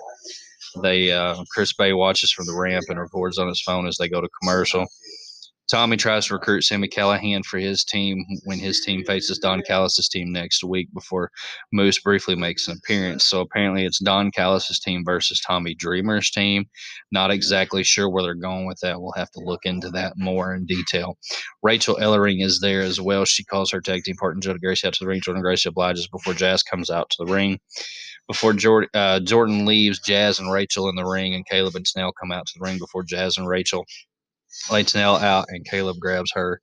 They 0.81 1.11
uh, 1.11 1.43
Chris 1.51 1.73
Bey 1.73 1.93
watches 1.93 2.31
from 2.31 2.45
the 2.45 2.55
ramp 2.55 2.85
and 2.89 2.99
records 2.99 3.37
on 3.37 3.47
his 3.47 3.61
phone 3.61 3.87
as 3.87 3.97
they 3.97 4.09
go 4.09 4.21
to 4.21 4.29
commercial. 4.41 4.87
Tommy 5.69 5.97
tries 5.97 6.25
to 6.25 6.33
recruit 6.33 6.63
Sami 6.63 6.88
Callihan 6.88 7.45
for 7.45 7.59
his 7.59 7.83
team 7.83 8.25
when 8.45 8.57
his 8.57 8.81
team 8.81 9.03
faces 9.05 9.38
Don 9.38 9.61
Callis' 9.67 10.09
team 10.09 10.31
next 10.31 10.63
week 10.63 10.91
before 10.93 11.29
Moose 11.71 11.99
briefly 11.99 12.35
makes 12.35 12.67
an 12.67 12.77
appearance. 12.77 13.25
So 13.25 13.41
apparently 13.41 13.85
it's 13.85 13.99
Don 13.99 14.31
Callis' 14.31 14.79
team 14.79 15.03
versus 15.05 15.39
Tommy 15.45 15.75
Dreamer's 15.75 16.31
team. 16.31 16.65
Not 17.11 17.29
exactly 17.29 17.83
sure 17.83 18.09
where 18.09 18.23
they're 18.23 18.33
going 18.33 18.65
with 18.65 18.79
that. 18.81 18.99
We'll 18.99 19.13
have 19.15 19.31
to 19.31 19.41
look 19.41 19.61
into 19.65 19.89
that 19.91 20.13
more 20.17 20.55
in 20.55 20.65
detail. 20.65 21.17
Rachel 21.61 21.97
Ellering 21.97 22.43
is 22.43 22.59
there 22.61 22.81
as 22.81 22.99
well. 22.99 23.25
She 23.25 23.43
calls 23.43 23.71
her 23.71 23.81
tag 23.81 24.03
team 24.03 24.15
partner 24.15 24.41
Jordan 24.41 24.61
Gracie 24.63 24.88
out 24.88 24.93
to 24.93 25.03
the 25.03 25.07
ring. 25.07 25.21
Jordan 25.21 25.43
Gracie 25.43 25.69
obliges 25.69 26.07
before 26.07 26.33
Jazz 26.33 26.63
comes 26.63 26.89
out 26.89 27.09
to 27.11 27.25
the 27.25 27.31
ring. 27.31 27.59
Before 28.27 28.53
Jordan, 28.53 28.89
uh, 28.93 29.19
Jordan 29.21 29.65
leaves, 29.65 29.99
Jazz 29.99 30.39
and 30.39 30.51
Rachel 30.51 30.88
in 30.88 30.95
the 30.95 31.05
ring, 31.05 31.33
and 31.33 31.45
Caleb 31.47 31.75
and 31.75 31.88
Snell 31.88 32.11
come 32.11 32.31
out 32.31 32.45
to 32.45 32.53
the 32.59 32.63
ring 32.63 32.77
before 32.77 33.03
Jazz 33.03 33.38
and 33.38 33.47
Rachel 33.47 33.85
Lights 34.71 34.95
Nell 34.95 35.15
out, 35.15 35.45
and 35.49 35.65
Caleb 35.65 35.97
grabs 35.99 36.31
her 36.33 36.61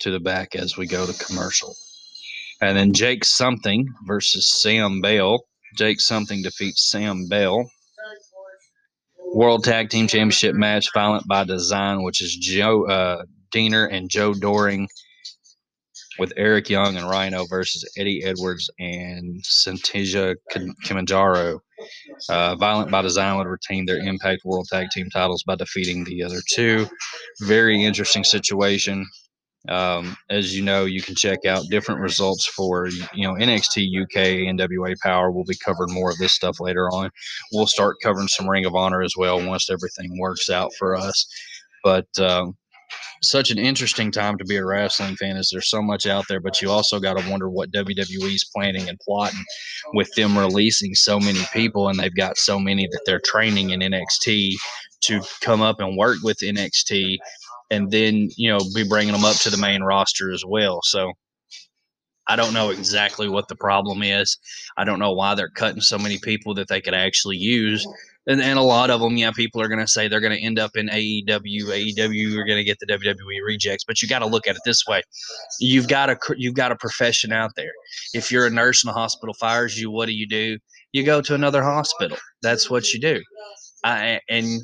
to 0.00 0.10
the 0.10 0.20
back 0.20 0.54
as 0.54 0.76
we 0.76 0.86
go 0.86 1.06
to 1.06 1.24
commercial. 1.24 1.74
And 2.60 2.76
then 2.76 2.92
Jake 2.92 3.24
Something 3.24 3.88
versus 4.06 4.60
Sam 4.60 5.00
Bell. 5.00 5.44
Jake 5.76 6.00
Something 6.00 6.42
defeats 6.42 6.90
Sam 6.90 7.28
Bell. 7.28 7.70
World 9.34 9.64
Tag 9.64 9.88
Team 9.88 10.08
Championship 10.08 10.54
match, 10.54 10.88
Violent 10.92 11.26
by 11.26 11.44
Design, 11.44 12.02
which 12.02 12.20
is 12.20 12.36
Joe 12.36 12.84
uh, 12.86 13.22
Deaner 13.50 13.88
and 13.90 14.10
Joe 14.10 14.34
Doering 14.34 14.88
with 16.18 16.32
Eric 16.36 16.68
Young 16.68 16.96
and 16.96 17.08
Rhino 17.08 17.46
versus 17.46 17.88
Eddie 17.96 18.24
Edwards 18.24 18.70
and 18.78 19.42
Santija 19.42 20.36
Kilimanjaro. 20.82 21.60
Uh, 22.28 22.54
Violent 22.56 22.90
by 22.90 23.02
Design 23.02 23.36
would 23.38 23.46
retain 23.46 23.86
their 23.86 23.98
Impact 23.98 24.42
World 24.44 24.68
Tag 24.70 24.88
Team 24.90 25.08
titles 25.10 25.42
by 25.42 25.56
defeating 25.56 26.04
the 26.04 26.22
other 26.22 26.40
two. 26.52 26.86
Very 27.40 27.82
interesting 27.82 28.24
situation. 28.24 29.06
Um, 29.68 30.16
as 30.28 30.56
you 30.56 30.62
know, 30.62 30.86
you 30.86 31.02
can 31.02 31.14
check 31.14 31.44
out 31.46 31.68
different 31.70 32.00
results 32.00 32.46
for 32.46 32.88
you 32.88 33.28
know 33.28 33.34
NXT 33.34 34.02
UK, 34.02 34.54
NWA 34.54 34.96
Power. 35.00 35.30
We'll 35.30 35.44
be 35.44 35.56
covering 35.64 35.94
more 35.94 36.10
of 36.10 36.18
this 36.18 36.32
stuff 36.32 36.58
later 36.58 36.88
on. 36.90 37.10
We'll 37.52 37.66
start 37.66 37.96
covering 38.02 38.28
some 38.28 38.48
Ring 38.48 38.64
of 38.64 38.74
Honor 38.74 39.02
as 39.02 39.14
well 39.16 39.44
once 39.44 39.70
everything 39.70 40.18
works 40.18 40.50
out 40.50 40.72
for 40.78 40.96
us. 40.96 41.26
But 41.84 42.08
um, 42.18 42.56
such 43.22 43.50
an 43.50 43.58
interesting 43.58 44.10
time 44.10 44.36
to 44.38 44.44
be 44.44 44.56
a 44.56 44.64
wrestling 44.64 45.16
fan 45.16 45.36
is 45.36 45.50
there's 45.50 45.70
so 45.70 45.80
much 45.80 46.06
out 46.06 46.26
there, 46.28 46.40
but 46.40 46.60
you 46.60 46.70
also 46.70 46.98
got 46.98 47.18
to 47.18 47.30
wonder 47.30 47.48
what 47.48 47.70
WWE's 47.70 48.48
planning 48.54 48.88
and 48.88 48.98
plotting 49.00 49.44
with 49.94 50.12
them 50.14 50.36
releasing 50.36 50.94
so 50.94 51.20
many 51.20 51.40
people, 51.52 51.88
and 51.88 51.98
they've 51.98 52.14
got 52.14 52.36
so 52.36 52.58
many 52.58 52.86
that 52.90 53.02
they're 53.06 53.20
training 53.24 53.70
in 53.70 53.80
NXT 53.80 54.54
to 55.02 55.20
come 55.40 55.62
up 55.62 55.80
and 55.80 55.96
work 55.96 56.18
with 56.22 56.38
NXT, 56.38 57.18
and 57.70 57.90
then 57.90 58.28
you 58.36 58.50
know 58.50 58.58
be 58.74 58.86
bringing 58.86 59.12
them 59.12 59.24
up 59.24 59.36
to 59.36 59.50
the 59.50 59.56
main 59.56 59.82
roster 59.82 60.32
as 60.32 60.44
well. 60.46 60.80
So 60.82 61.12
I 62.32 62.36
don't 62.36 62.54
know 62.54 62.70
exactly 62.70 63.28
what 63.28 63.48
the 63.48 63.56
problem 63.56 64.02
is. 64.02 64.38
I 64.76 64.84
don't 64.84 64.98
know 64.98 65.12
why 65.12 65.34
they're 65.34 65.50
cutting 65.50 65.82
so 65.82 65.98
many 65.98 66.18
people 66.18 66.54
that 66.54 66.68
they 66.68 66.80
could 66.80 66.94
actually 66.94 67.36
use 67.36 67.86
and, 68.26 68.40
and 68.40 68.58
a 68.58 68.62
lot 68.62 68.90
of 68.90 69.00
them, 69.00 69.16
yeah, 69.16 69.32
people 69.32 69.60
are 69.60 69.68
going 69.68 69.80
to 69.80 69.88
say 69.88 70.06
they're 70.06 70.20
going 70.20 70.36
to 70.36 70.42
end 70.42 70.58
up 70.58 70.76
in 70.76 70.88
AEW. 70.88 71.26
AEW 71.26 72.36
are 72.36 72.44
going 72.44 72.58
to 72.58 72.64
get 72.64 72.78
the 72.78 72.86
WWE 72.86 73.44
rejects, 73.44 73.84
but 73.84 74.00
you 74.00 74.08
got 74.08 74.20
to 74.20 74.26
look 74.26 74.46
at 74.46 74.54
it 74.54 74.62
this 74.64 74.86
way: 74.86 75.02
you've 75.58 75.88
got 75.88 76.08
a 76.08 76.16
you've 76.36 76.54
got 76.54 76.70
a 76.70 76.76
profession 76.76 77.32
out 77.32 77.50
there. 77.56 77.72
If 78.14 78.30
you're 78.30 78.46
a 78.46 78.50
nurse 78.50 78.84
and 78.84 78.90
a 78.90 78.94
hospital 78.94 79.34
fires 79.34 79.78
you, 79.78 79.90
what 79.90 80.06
do 80.06 80.14
you 80.14 80.28
do? 80.28 80.58
You 80.92 81.02
go 81.02 81.20
to 81.20 81.34
another 81.34 81.62
hospital. 81.62 82.16
That's 82.42 82.70
what 82.70 82.92
you 82.92 83.00
do. 83.00 83.20
I, 83.84 84.20
and 84.28 84.60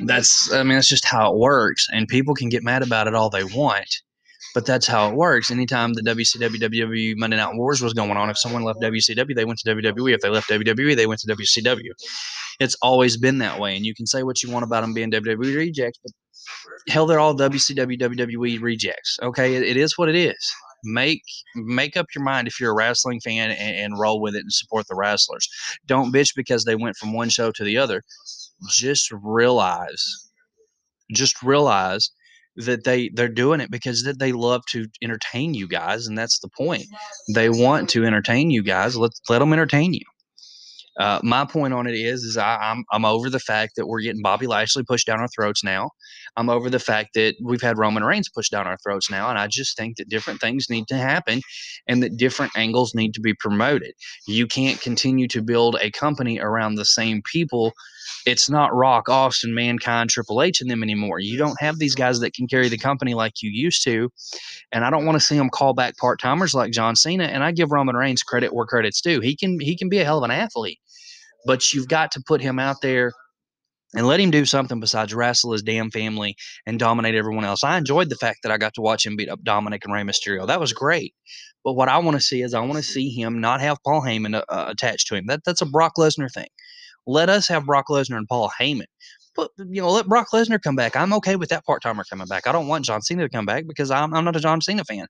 that's 0.00 0.52
I 0.52 0.62
mean 0.62 0.76
that's 0.76 0.88
just 0.88 1.04
how 1.04 1.32
it 1.32 1.38
works. 1.38 1.88
And 1.92 2.06
people 2.06 2.34
can 2.34 2.48
get 2.48 2.62
mad 2.62 2.82
about 2.82 3.08
it 3.08 3.14
all 3.14 3.30
they 3.30 3.44
want 3.44 3.88
but 4.54 4.66
that's 4.66 4.86
how 4.86 5.08
it 5.08 5.14
works. 5.14 5.50
Anytime 5.50 5.94
the 5.94 6.02
WCW, 6.02 6.60
WWE 6.60 7.16
Monday 7.16 7.36
Night 7.36 7.54
Wars 7.54 7.82
was 7.82 7.94
going 7.94 8.16
on, 8.16 8.30
if 8.30 8.38
someone 8.38 8.62
left 8.62 8.80
WCW, 8.80 9.34
they 9.34 9.44
went 9.44 9.58
to 9.60 9.74
WWE. 9.74 10.14
If 10.14 10.20
they 10.20 10.28
left 10.28 10.50
WWE, 10.50 10.96
they 10.96 11.06
went 11.06 11.20
to 11.20 11.34
WCW. 11.34 11.90
It's 12.60 12.76
always 12.82 13.16
been 13.16 13.38
that 13.38 13.58
way. 13.58 13.76
And 13.76 13.86
you 13.86 13.94
can 13.94 14.06
say 14.06 14.22
what 14.22 14.42
you 14.42 14.50
want 14.50 14.64
about 14.64 14.82
them 14.82 14.94
being 14.94 15.10
WWE 15.10 15.56
rejects, 15.56 15.98
but 16.02 16.12
hell, 16.88 17.06
they're 17.06 17.20
all 17.20 17.36
WCW, 17.36 17.98
WWE 18.00 18.60
rejects. 18.60 19.18
Okay, 19.22 19.54
it, 19.54 19.62
it 19.62 19.76
is 19.76 19.96
what 19.96 20.08
it 20.08 20.16
is. 20.16 20.52
Make 20.84 21.22
make 21.54 21.96
up 21.96 22.06
your 22.12 22.24
mind 22.24 22.48
if 22.48 22.58
you're 22.58 22.72
a 22.72 22.74
wrestling 22.74 23.20
fan 23.20 23.52
and, 23.52 23.76
and 23.76 24.00
roll 24.00 24.20
with 24.20 24.34
it 24.34 24.40
and 24.40 24.52
support 24.52 24.86
the 24.88 24.96
wrestlers. 24.96 25.48
Don't 25.86 26.12
bitch 26.12 26.34
because 26.34 26.64
they 26.64 26.74
went 26.74 26.96
from 26.96 27.12
one 27.12 27.28
show 27.28 27.52
to 27.52 27.62
the 27.62 27.78
other. 27.78 28.02
Just 28.68 29.12
realize, 29.22 30.04
just 31.12 31.40
realize 31.40 32.10
that 32.56 32.84
they 32.84 33.10
they're 33.14 33.28
doing 33.28 33.60
it 33.60 33.70
because 33.70 34.04
that 34.04 34.18
they 34.18 34.32
love 34.32 34.62
to 34.70 34.86
entertain 35.02 35.54
you 35.54 35.66
guys, 35.68 36.06
and 36.06 36.16
that's 36.16 36.38
the 36.40 36.48
point. 36.48 36.84
They 37.34 37.48
want 37.48 37.88
to 37.90 38.04
entertain 38.04 38.50
you 38.50 38.62
guys. 38.62 38.96
Let 38.96 39.12
let 39.28 39.38
them 39.38 39.52
entertain 39.52 39.94
you. 39.94 40.02
Uh, 41.00 41.18
my 41.22 41.44
point 41.46 41.72
on 41.72 41.86
it 41.86 41.94
is, 41.94 42.22
is 42.22 42.36
I, 42.36 42.56
I'm 42.56 42.84
I'm 42.92 43.04
over 43.04 43.30
the 43.30 43.40
fact 43.40 43.76
that 43.76 43.86
we're 43.86 44.02
getting 44.02 44.22
Bobby 44.22 44.46
Lashley 44.46 44.84
pushed 44.84 45.06
down 45.06 45.20
our 45.20 45.28
throats 45.28 45.64
now. 45.64 45.90
I'm 46.36 46.50
over 46.50 46.68
the 46.68 46.78
fact 46.78 47.10
that 47.14 47.34
we've 47.42 47.62
had 47.62 47.78
Roman 47.78 48.04
Reigns 48.04 48.28
pushed 48.28 48.52
down 48.52 48.66
our 48.66 48.76
throats 48.84 49.10
now, 49.10 49.30
and 49.30 49.38
I 49.38 49.46
just 49.46 49.76
think 49.76 49.96
that 49.96 50.08
different 50.08 50.40
things 50.40 50.68
need 50.68 50.86
to 50.88 50.96
happen, 50.96 51.40
and 51.86 52.02
that 52.02 52.16
different 52.18 52.52
angles 52.56 52.94
need 52.94 53.14
to 53.14 53.20
be 53.20 53.34
promoted. 53.34 53.92
You 54.26 54.46
can't 54.46 54.80
continue 54.80 55.28
to 55.28 55.42
build 55.42 55.76
a 55.80 55.90
company 55.90 56.38
around 56.40 56.74
the 56.74 56.84
same 56.84 57.22
people. 57.30 57.72
It's 58.26 58.50
not 58.50 58.74
Rock, 58.74 59.08
Austin, 59.08 59.54
Mankind, 59.54 60.10
Triple 60.10 60.42
H, 60.42 60.60
and 60.60 60.70
them 60.70 60.82
anymore. 60.82 61.18
You 61.18 61.38
don't 61.38 61.60
have 61.60 61.78
these 61.78 61.94
guys 61.94 62.20
that 62.20 62.34
can 62.34 62.46
carry 62.46 62.68
the 62.68 62.78
company 62.78 63.14
like 63.14 63.42
you 63.42 63.50
used 63.50 63.84
to, 63.84 64.10
and 64.72 64.84
I 64.84 64.90
don't 64.90 65.06
want 65.06 65.16
to 65.16 65.24
see 65.24 65.36
them 65.36 65.50
call 65.50 65.74
back 65.74 65.96
part 65.96 66.20
timers 66.20 66.54
like 66.54 66.72
John 66.72 66.96
Cena. 66.96 67.24
And 67.24 67.42
I 67.44 67.52
give 67.52 67.72
Roman 67.72 67.96
Reigns 67.96 68.22
credit 68.22 68.54
where 68.54 68.66
credit's 68.66 69.00
due. 69.00 69.20
He 69.20 69.36
can 69.36 69.60
he 69.60 69.76
can 69.76 69.88
be 69.88 69.98
a 69.98 70.04
hell 70.04 70.18
of 70.18 70.24
an 70.24 70.30
athlete 70.30 70.78
but 71.44 71.72
you've 71.72 71.88
got 71.88 72.12
to 72.12 72.22
put 72.26 72.40
him 72.40 72.58
out 72.58 72.76
there 72.82 73.12
and 73.94 74.06
let 74.06 74.20
him 74.20 74.30
do 74.30 74.46
something 74.46 74.80
besides 74.80 75.12
wrestle 75.12 75.52
his 75.52 75.62
damn 75.62 75.90
family 75.90 76.34
and 76.66 76.78
dominate 76.78 77.14
everyone 77.14 77.44
else. 77.44 77.62
I 77.62 77.76
enjoyed 77.76 78.08
the 78.08 78.16
fact 78.16 78.38
that 78.42 78.52
I 78.52 78.56
got 78.56 78.74
to 78.74 78.80
watch 78.80 79.04
him 79.04 79.16
beat 79.16 79.28
up 79.28 79.42
Dominik 79.42 79.84
and 79.84 79.92
Rey 79.92 80.02
Mysterio. 80.02 80.46
That 80.46 80.60
was 80.60 80.72
great. 80.72 81.14
But 81.64 81.74
what 81.74 81.88
I 81.88 81.98
want 81.98 82.16
to 82.16 82.20
see 82.20 82.42
is 82.42 82.54
I 82.54 82.60
want 82.60 82.76
to 82.76 82.82
see 82.82 83.10
him 83.10 83.40
not 83.40 83.60
have 83.60 83.78
Paul 83.84 84.02
Heyman 84.02 84.34
uh, 84.34 84.64
attached 84.68 85.08
to 85.08 85.14
him. 85.14 85.26
That 85.26 85.40
that's 85.44 85.60
a 85.60 85.66
Brock 85.66 85.94
Lesnar 85.98 86.32
thing. 86.32 86.48
Let 87.06 87.28
us 87.28 87.48
have 87.48 87.66
Brock 87.66 87.86
Lesnar 87.88 88.16
and 88.16 88.28
Paul 88.28 88.50
Heyman 88.60 88.84
But 89.34 89.50
you 89.58 89.82
know 89.82 89.90
let 89.90 90.06
Brock 90.06 90.28
Lesnar 90.32 90.60
come 90.62 90.76
back. 90.76 90.96
I'm 90.96 91.12
okay 91.14 91.36
with 91.36 91.48
that 91.50 91.64
part 91.64 91.82
timer 91.82 92.04
coming 92.08 92.26
back. 92.26 92.46
I 92.46 92.52
don't 92.52 92.68
want 92.68 92.84
John 92.84 93.02
Cena 93.02 93.22
to 93.22 93.28
come 93.28 93.46
back 93.46 93.64
because 93.66 93.90
I'm 93.90 94.14
I'm 94.14 94.24
not 94.24 94.36
a 94.36 94.40
John 94.40 94.60
Cena 94.60 94.84
fan. 94.84 95.06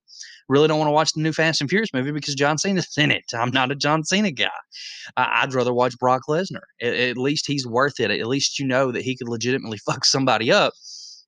Really 0.49 0.69
don't 0.69 0.79
want 0.79 0.89
to 0.89 0.93
watch 0.93 1.13
the 1.13 1.21
new 1.21 1.33
Fast 1.33 1.61
and 1.61 1.71
Furious 1.71 1.93
movie 1.93 2.13
because 2.13 2.35
John 2.35 2.59
Cena's 2.59 2.97
in 2.97 3.11
it. 3.11 3.25
I'm 3.35 3.51
not 3.51 3.71
a 3.71 3.77
John 3.77 4.05
Cena 4.05 4.31
guy. 4.31 4.49
I, 5.17 5.45
would 5.45 5.55
rather 5.55 5.75
watch 5.75 5.99
Brock 5.99 6.23
Lesnar. 6.29 6.63
At, 6.81 6.95
at, 6.95 7.17
least 7.17 7.47
he's 7.47 7.67
worth 7.67 8.01
it. 8.01 8.11
At 8.11 8.27
least 8.27 8.59
you 8.59 8.67
know 8.67 8.93
that 8.93 9.03
he 9.03 9.17
could 9.17 9.29
legitimately 9.29 9.79
fuck 9.87 10.05
somebody 10.05 10.51
up 10.53 10.73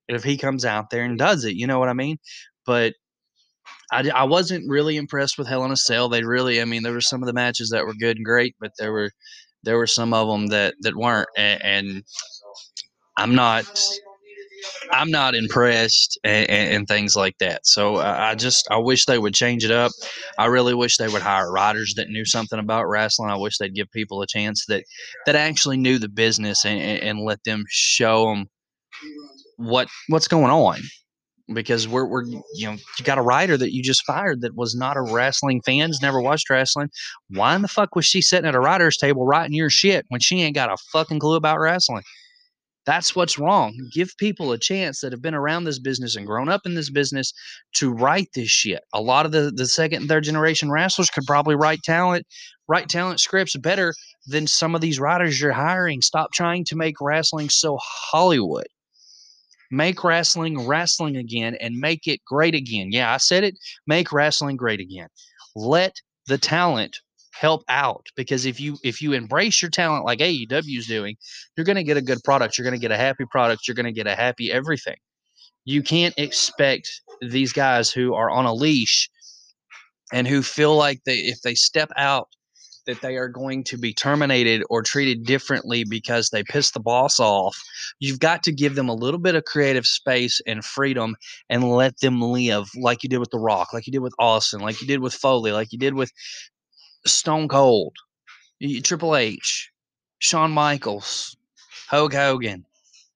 if 0.08 0.24
he 0.24 0.36
comes 0.36 0.64
out 0.64 0.90
there 0.90 1.04
and 1.04 1.18
does 1.18 1.44
it. 1.44 1.54
You 1.54 1.66
know 1.66 1.78
what 1.78 1.88
I 1.88 1.94
mean? 1.94 2.18
But 2.66 2.94
I, 3.92 4.10
I 4.14 4.24
wasn't 4.24 4.68
really 4.68 4.96
impressed 4.96 5.38
with 5.38 5.46
Hell 5.46 5.64
in 5.64 5.70
a 5.70 5.76
Cell. 5.76 6.08
They 6.08 6.24
really, 6.24 6.60
I 6.60 6.64
mean, 6.64 6.82
there 6.82 6.92
were 6.92 7.00
some 7.00 7.22
of 7.22 7.26
the 7.26 7.32
matches 7.32 7.70
that 7.70 7.84
were 7.84 7.94
good 7.94 8.16
and 8.16 8.24
great, 8.24 8.54
but 8.60 8.72
there 8.78 8.92
were 8.92 9.10
there 9.64 9.76
were 9.76 9.86
some 9.86 10.12
of 10.12 10.28
them 10.28 10.48
that 10.48 10.74
that 10.80 10.96
weren't. 10.96 11.28
And, 11.36 11.62
and 11.64 12.02
I'm 13.16 13.34
not 13.34 13.64
I'm 14.92 15.10
not 15.10 15.34
impressed 15.34 16.18
and, 16.24 16.48
and, 16.48 16.88
things 16.88 17.16
like 17.16 17.36
that. 17.38 17.66
So 17.66 17.96
uh, 17.96 18.16
I 18.18 18.34
just 18.34 18.66
I 18.70 18.78
wish 18.78 19.04
they 19.04 19.18
would 19.18 19.34
change 19.34 19.64
it 19.64 19.70
up. 19.70 19.92
I 20.38 20.46
really 20.46 20.74
wish 20.74 20.96
they 20.96 21.08
would 21.08 21.22
hire 21.22 21.50
writers 21.50 21.94
that 21.96 22.08
knew 22.08 22.24
something 22.24 22.58
about 22.58 22.88
wrestling. 22.88 23.30
I 23.30 23.36
wish 23.36 23.58
they'd 23.58 23.74
give 23.74 23.90
people 23.90 24.22
a 24.22 24.26
chance 24.26 24.64
that 24.66 24.84
that 25.26 25.36
actually 25.36 25.76
knew 25.76 25.98
the 25.98 26.08
business 26.08 26.64
and, 26.64 26.80
and 26.80 27.20
let 27.20 27.42
them 27.44 27.64
show 27.68 28.26
them 28.26 28.46
what 29.56 29.88
what's 30.08 30.28
going 30.28 30.50
on. 30.50 30.80
Because 31.52 31.86
we're 31.86 32.06
we're 32.06 32.24
you 32.24 32.66
know 32.66 32.72
you 32.98 33.04
got 33.04 33.18
a 33.18 33.22
writer 33.22 33.56
that 33.58 33.74
you 33.74 33.82
just 33.82 34.04
fired 34.06 34.40
that 34.40 34.56
was 34.56 34.74
not 34.74 34.96
a 34.96 35.02
wrestling 35.02 35.60
fans 35.60 36.00
never 36.00 36.20
watched 36.20 36.48
wrestling. 36.48 36.88
Why 37.28 37.54
in 37.54 37.60
the 37.60 37.68
fuck 37.68 37.94
was 37.94 38.06
she 38.06 38.22
sitting 38.22 38.48
at 38.48 38.54
a 38.54 38.60
writer's 38.60 38.96
table 38.96 39.26
writing 39.26 39.54
your 39.54 39.68
shit 39.68 40.06
when 40.08 40.20
she 40.20 40.40
ain't 40.40 40.54
got 40.54 40.72
a 40.72 40.78
fucking 40.90 41.18
clue 41.18 41.36
about 41.36 41.60
wrestling? 41.60 42.02
That's 42.86 43.16
what's 43.16 43.38
wrong. 43.38 43.74
Give 43.92 44.10
people 44.18 44.52
a 44.52 44.58
chance 44.58 45.00
that 45.00 45.12
have 45.12 45.22
been 45.22 45.34
around 45.34 45.64
this 45.64 45.78
business 45.78 46.16
and 46.16 46.26
grown 46.26 46.48
up 46.48 46.62
in 46.66 46.74
this 46.74 46.90
business 46.90 47.32
to 47.76 47.90
write 47.90 48.28
this 48.34 48.50
shit. 48.50 48.82
A 48.92 49.00
lot 49.00 49.24
of 49.24 49.32
the, 49.32 49.50
the 49.54 49.66
second 49.66 50.02
and 50.02 50.08
third 50.08 50.24
generation 50.24 50.70
wrestlers 50.70 51.08
could 51.08 51.24
probably 51.26 51.56
write 51.56 51.82
talent, 51.82 52.26
write 52.68 52.88
talent 52.88 53.20
scripts 53.20 53.56
better 53.56 53.94
than 54.26 54.46
some 54.46 54.74
of 54.74 54.82
these 54.82 55.00
writers 55.00 55.40
you're 55.40 55.52
hiring. 55.52 56.02
Stop 56.02 56.32
trying 56.32 56.64
to 56.66 56.76
make 56.76 56.96
wrestling 57.00 57.48
so 57.48 57.78
Hollywood. 57.80 58.66
Make 59.70 60.04
wrestling 60.04 60.66
wrestling 60.66 61.16
again 61.16 61.56
and 61.60 61.78
make 61.78 62.06
it 62.06 62.20
great 62.24 62.54
again. 62.54 62.92
Yeah, 62.92 63.12
I 63.12 63.16
said 63.16 63.44
it. 63.44 63.58
Make 63.86 64.12
wrestling 64.12 64.56
great 64.56 64.80
again. 64.80 65.08
Let 65.54 65.94
the 66.26 66.38
talent 66.38 66.98
help 67.32 67.64
out 67.68 68.06
because 68.16 68.46
if 68.46 68.60
you 68.60 68.76
if 68.84 69.02
you 69.02 69.12
embrace 69.12 69.60
your 69.60 69.70
talent 69.70 70.04
like 70.04 70.20
AEW 70.20 70.78
is 70.78 70.86
doing, 70.86 71.16
you're 71.56 71.66
going 71.66 71.76
to 71.76 71.84
get 71.84 71.96
a 71.96 72.02
good 72.02 72.22
product. 72.24 72.56
You're 72.56 72.64
going 72.64 72.78
to 72.78 72.80
get 72.80 72.92
a 72.92 72.96
happy 72.96 73.24
product. 73.30 73.66
You're 73.66 73.74
going 73.74 73.86
to 73.86 73.92
get 73.92 74.06
a 74.06 74.14
happy 74.14 74.52
everything. 74.52 74.96
You 75.64 75.82
can't 75.82 76.14
expect 76.18 76.88
these 77.20 77.52
guys 77.52 77.90
who 77.90 78.14
are 78.14 78.30
on 78.30 78.44
a 78.44 78.54
leash 78.54 79.08
and 80.12 80.28
who 80.28 80.42
feel 80.42 80.76
like 80.76 81.00
they 81.04 81.16
if 81.16 81.40
they 81.42 81.54
step 81.54 81.90
out 81.96 82.28
that 82.86 83.00
they 83.00 83.16
are 83.16 83.28
going 83.28 83.64
to 83.64 83.76
be 83.76 83.92
terminated 83.92 84.62
or 84.70 84.82
treated 84.82 85.24
differently 85.24 85.84
because 85.84 86.30
they 86.30 86.42
piss 86.42 86.70
the 86.70 86.80
boss 86.80 87.18
off. 87.20 87.60
You've 87.98 88.20
got 88.20 88.42
to 88.44 88.52
give 88.52 88.74
them 88.74 88.88
a 88.88 88.94
little 88.94 89.20
bit 89.20 89.34
of 89.34 89.44
creative 89.44 89.86
space 89.86 90.40
and 90.46 90.64
freedom 90.64 91.16
and 91.48 91.70
let 91.70 91.98
them 92.00 92.20
live 92.20 92.70
like 92.76 93.02
you 93.02 93.08
did 93.08 93.18
with 93.18 93.30
The 93.30 93.38
Rock, 93.38 93.72
like 93.72 93.86
you 93.86 93.92
did 93.92 94.00
with 94.00 94.14
Austin, 94.18 94.60
like 94.60 94.80
you 94.80 94.86
did 94.86 95.00
with 95.00 95.14
Foley, 95.14 95.52
like 95.52 95.72
you 95.72 95.78
did 95.78 95.94
with 95.94 96.12
Stone 97.06 97.48
Cold, 97.48 97.94
Triple 98.82 99.16
H, 99.16 99.70
Shawn 100.18 100.52
Michaels, 100.52 101.36
Hulk 101.88 102.14
Hogan, 102.14 102.64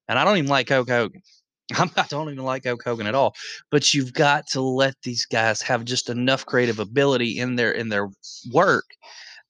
and 0.08 0.18
I 0.18 0.24
don't 0.24 0.36
even 0.38 0.50
like 0.50 0.68
Hulk 0.68 0.88
Hogan. 0.88 1.22
I'm, 1.76 1.90
I 1.96 2.06
don't 2.08 2.30
even 2.30 2.44
like 2.44 2.64
Hulk 2.64 2.82
Hogan 2.82 3.06
at 3.06 3.14
all. 3.14 3.34
But 3.70 3.92
you've 3.92 4.14
got 4.14 4.46
to 4.48 4.60
let 4.60 4.94
these 5.02 5.26
guys 5.26 5.60
have 5.62 5.84
just 5.84 6.08
enough 6.08 6.46
creative 6.46 6.78
ability 6.78 7.38
in 7.38 7.56
their 7.56 7.72
in 7.72 7.88
their 7.88 8.08
work 8.52 8.86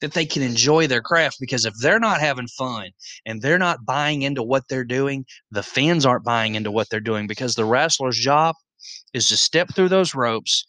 that 0.00 0.12
they 0.12 0.26
can 0.26 0.42
enjoy 0.42 0.87
their 0.87 1.02
craft. 1.02 1.37
Because 1.40 1.64
if 1.64 1.74
they're 1.80 2.00
not 2.00 2.20
having 2.20 2.46
fun 2.46 2.90
and 3.26 3.42
they're 3.42 3.58
not 3.58 3.84
buying 3.84 4.22
into 4.22 4.42
what 4.42 4.64
they're 4.68 4.84
doing, 4.84 5.24
the 5.50 5.62
fans 5.62 6.06
aren't 6.06 6.24
buying 6.24 6.54
into 6.54 6.70
what 6.70 6.88
they're 6.90 7.00
doing. 7.00 7.26
Because 7.26 7.54
the 7.54 7.64
wrestler's 7.64 8.18
job 8.18 8.54
is 9.12 9.28
to 9.28 9.37
step 9.37 9.74
through 9.74 9.88
those 9.88 10.14
ropes 10.14 10.64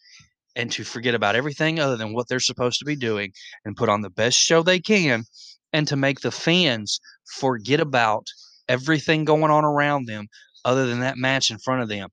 and 0.56 0.70
to 0.72 0.84
forget 0.84 1.14
about 1.14 1.36
everything 1.36 1.78
other 1.78 1.96
than 1.96 2.12
what 2.12 2.28
they're 2.28 2.40
supposed 2.40 2.78
to 2.78 2.84
be 2.84 2.96
doing 2.96 3.32
and 3.64 3.76
put 3.76 3.88
on 3.88 4.00
the 4.00 4.10
best 4.10 4.38
show 4.38 4.62
they 4.62 4.80
can 4.80 5.24
and 5.72 5.86
to 5.86 5.96
make 5.96 6.20
the 6.20 6.30
fans 6.30 7.00
forget 7.38 7.80
about 7.80 8.26
everything 8.68 9.24
going 9.24 9.50
on 9.50 9.64
around 9.64 10.06
them 10.06 10.26
other 10.64 10.86
than 10.86 11.00
that 11.00 11.16
match 11.16 11.50
in 11.50 11.58
front 11.58 11.82
of 11.82 11.88
them. 11.88 12.08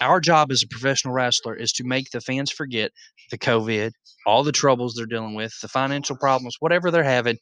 Our 0.00 0.20
job 0.20 0.50
as 0.50 0.62
a 0.62 0.68
professional 0.68 1.14
wrestler 1.14 1.54
is 1.54 1.72
to 1.74 1.84
make 1.84 2.10
the 2.10 2.20
fans 2.20 2.50
forget 2.50 2.92
the 3.30 3.38
COVID, 3.38 3.92
all 4.26 4.42
the 4.42 4.52
troubles 4.52 4.94
they're 4.94 5.06
dealing 5.06 5.34
with, 5.34 5.52
the 5.60 5.68
financial 5.68 6.16
problems, 6.16 6.56
whatever 6.60 6.90
they're 6.90 7.04
having, 7.04 7.38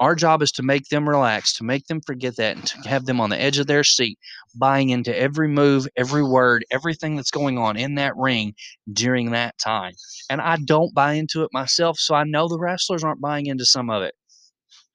our 0.00 0.14
job 0.14 0.40
is 0.40 0.50
to 0.52 0.62
make 0.62 0.88
them 0.88 1.06
relax, 1.06 1.54
to 1.58 1.64
make 1.64 1.86
them 1.86 2.00
forget 2.00 2.36
that, 2.36 2.56
and 2.56 2.66
to 2.66 2.88
have 2.88 3.04
them 3.04 3.20
on 3.20 3.28
the 3.28 3.40
edge 3.40 3.58
of 3.58 3.66
their 3.66 3.84
seat, 3.84 4.18
buying 4.56 4.88
into 4.88 5.16
every 5.16 5.46
move, 5.46 5.86
every 5.94 6.24
word, 6.24 6.64
everything 6.70 7.16
that's 7.16 7.30
going 7.30 7.58
on 7.58 7.76
in 7.76 7.96
that 7.96 8.16
ring 8.16 8.54
during 8.90 9.32
that 9.32 9.58
time. 9.58 9.92
And 10.30 10.40
I 10.40 10.56
don't 10.64 10.94
buy 10.94 11.12
into 11.14 11.42
it 11.42 11.50
myself, 11.52 11.98
so 11.98 12.14
I 12.14 12.24
know 12.24 12.48
the 12.48 12.58
wrestlers 12.58 13.04
aren't 13.04 13.20
buying 13.20 13.46
into 13.46 13.66
some 13.66 13.90
of 13.90 14.02
it. 14.02 14.14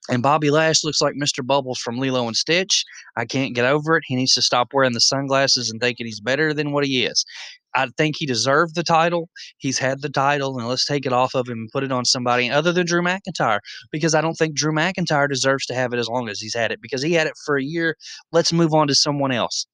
And 0.09 0.21
Bobby 0.21 0.51
Lash 0.51 0.83
looks 0.83 1.01
like 1.01 1.15
Mr. 1.15 1.45
Bubbles 1.45 1.79
from 1.79 1.97
Lilo 1.97 2.27
and 2.27 2.35
Stitch. 2.35 2.85
I 3.17 3.25
can't 3.25 3.55
get 3.55 3.65
over 3.65 3.97
it. 3.97 4.03
He 4.05 4.15
needs 4.15 4.33
to 4.35 4.41
stop 4.41 4.67
wearing 4.71 4.93
the 4.93 5.01
sunglasses 5.01 5.71
and 5.71 5.81
thinking 5.81 6.05
he's 6.05 6.19
better 6.19 6.53
than 6.53 6.71
what 6.71 6.85
he 6.85 7.05
is. 7.05 7.25
I 7.73 7.87
think 7.97 8.15
he 8.17 8.25
deserved 8.25 8.75
the 8.75 8.83
title. 8.83 9.29
He's 9.57 9.79
had 9.79 10.01
the 10.01 10.09
title, 10.09 10.57
and 10.57 10.67
let's 10.67 10.85
take 10.85 11.05
it 11.05 11.11
off 11.11 11.35
of 11.35 11.47
him 11.47 11.57
and 11.57 11.69
put 11.71 11.83
it 11.83 11.91
on 11.91 12.05
somebody 12.05 12.49
other 12.49 12.71
than 12.71 12.85
Drew 12.85 13.01
McIntyre 13.01 13.59
because 13.91 14.15
I 14.15 14.21
don't 14.21 14.35
think 14.35 14.55
Drew 14.55 14.71
McIntyre 14.71 15.27
deserves 15.27 15.65
to 15.67 15.73
have 15.73 15.91
it 15.91 15.99
as 15.99 16.07
long 16.07 16.29
as 16.29 16.39
he's 16.39 16.55
had 16.55 16.71
it 16.71 16.81
because 16.81 17.01
he 17.01 17.13
had 17.13 17.27
it 17.27 17.33
for 17.45 17.57
a 17.57 17.63
year. 17.63 17.95
Let's 18.31 18.53
move 18.53 18.73
on 18.73 18.87
to 18.87 18.95
someone 18.95 19.31
else. 19.31 19.65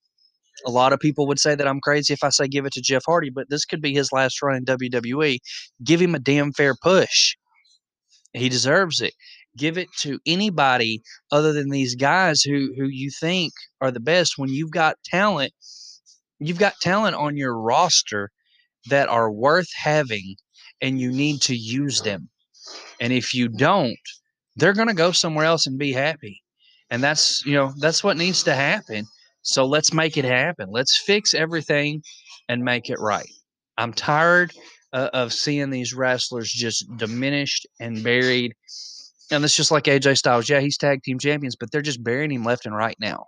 A 0.66 0.72
lot 0.72 0.94
of 0.94 1.00
people 1.00 1.28
would 1.28 1.40
say 1.40 1.56
that 1.56 1.68
I'm 1.68 1.80
crazy 1.80 2.14
if 2.14 2.24
I 2.24 2.30
say 2.30 2.48
give 2.48 2.66
it 2.66 2.74
to 2.74 2.82
Jeff 2.82 3.04
Hardy, 3.06 3.30
but 3.30 3.50
this 3.50 3.66
could 3.66 3.82
be 3.82 3.94
his 3.94 4.12
last 4.12 4.42
run 4.42 4.58
in 4.58 4.66
WWE. 4.66 5.38
Give 5.84 6.02
him 6.02 6.16
a 6.16 6.20
damn 6.20 6.54
fair 6.54 6.76
push. 6.82 7.36
He 8.34 8.50
deserves 8.50 9.02
it. 9.02 9.14
Give 9.58 9.78
it 9.78 9.90
to 10.00 10.20
anybody 10.26 11.02
other 11.32 11.54
than 11.54 11.70
these 11.70 11.96
guys 11.96 12.42
who 12.42 12.74
who 12.78 12.88
you 12.88 13.10
think 13.12 13.54
are 13.82 13.92
the 13.92 14.00
best 14.00 14.38
when 14.38 14.50
you've 14.50 14.72
got 14.72 14.96
talent 15.04 15.54
you've 16.42 16.60
got 16.60 16.74
talent 16.82 17.16
on 17.16 17.38
your 17.38 17.58
roster 17.58 18.32
that 18.90 19.08
are 19.08 19.32
worth 19.32 19.70
having 19.76 20.36
and 20.82 21.00
you 21.00 21.12
need 21.12 21.42
to 21.44 21.56
use 21.56 22.02
them. 22.02 22.30
And 23.00 23.14
if 23.14 23.34
you 23.34 23.48
don't, 23.48 23.98
they're 24.56 24.74
going 24.74 24.88
to 24.88 24.94
go 24.94 25.12
somewhere 25.12 25.46
else 25.46 25.68
and 25.68 25.78
be 25.78 25.94
happy. 25.94 26.42
And 26.90 27.02
that's, 27.02 27.46
you 27.46 27.54
know, 27.54 27.74
that's 27.80 28.04
what 28.04 28.18
needs 28.18 28.44
to 28.44 28.56
happen. 28.56 29.06
So 29.44 29.66
let's 29.66 29.94
make 29.94 30.18
it 30.18 30.26
happen. 30.26 30.70
Let's 30.72 30.98
fix 30.98 31.34
everything 31.34 32.02
and 32.50 32.64
make 32.64 32.90
it 32.90 33.00
right. 33.00 33.30
I'm 33.78 33.94
tired 33.94 34.52
uh, 34.94 35.10
of 35.14 35.32
seeing 35.32 35.70
these 35.70 35.94
wrestlers 35.94 36.52
just 36.52 36.86
diminished 36.98 37.66
and 37.80 38.04
buried. 38.04 38.54
And 39.32 39.44
it's 39.46 39.56
just 39.56 39.72
like 39.72 39.86
AJ 39.86 40.18
Styles. 40.18 40.50
Yeah, 40.50 40.60
he's 40.60 40.78
tag 40.78 41.04
team 41.04 41.20
champions, 41.20 41.56
but 41.56 41.72
they're 41.72 41.82
just 41.82 42.04
burying 42.04 42.32
him 42.32 42.44
left 42.44 42.66
and 42.66 42.76
right 42.76 42.98
now. 43.00 43.26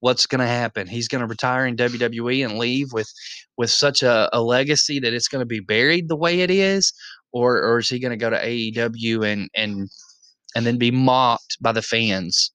what's 0.00 0.26
going 0.26 0.40
to 0.40 0.46
happen. 0.46 0.86
He's 0.86 1.08
going 1.08 1.20
to 1.20 1.26
retire 1.26 1.66
in 1.66 1.76
WWE 1.76 2.44
and 2.44 2.58
leave 2.58 2.92
with 2.92 3.10
with 3.56 3.70
such 3.70 4.02
a, 4.02 4.28
a 4.32 4.42
legacy 4.42 5.00
that 5.00 5.14
it's 5.14 5.28
going 5.28 5.40
to 5.42 5.46
be 5.46 5.60
buried 5.60 6.08
the 6.08 6.16
way 6.16 6.40
it 6.40 6.50
is, 6.50 6.92
or 7.32 7.62
or 7.62 7.78
is 7.78 7.88
he 7.88 8.00
going 8.00 8.12
to 8.12 8.16
go 8.16 8.30
to 8.30 8.36
AEW 8.36 9.26
and 9.26 9.48
and 9.54 9.88
and 10.56 10.66
then 10.66 10.78
be 10.78 10.90
mocked 10.90 11.58
by 11.60 11.72
the 11.72 11.82
fans 11.82 12.52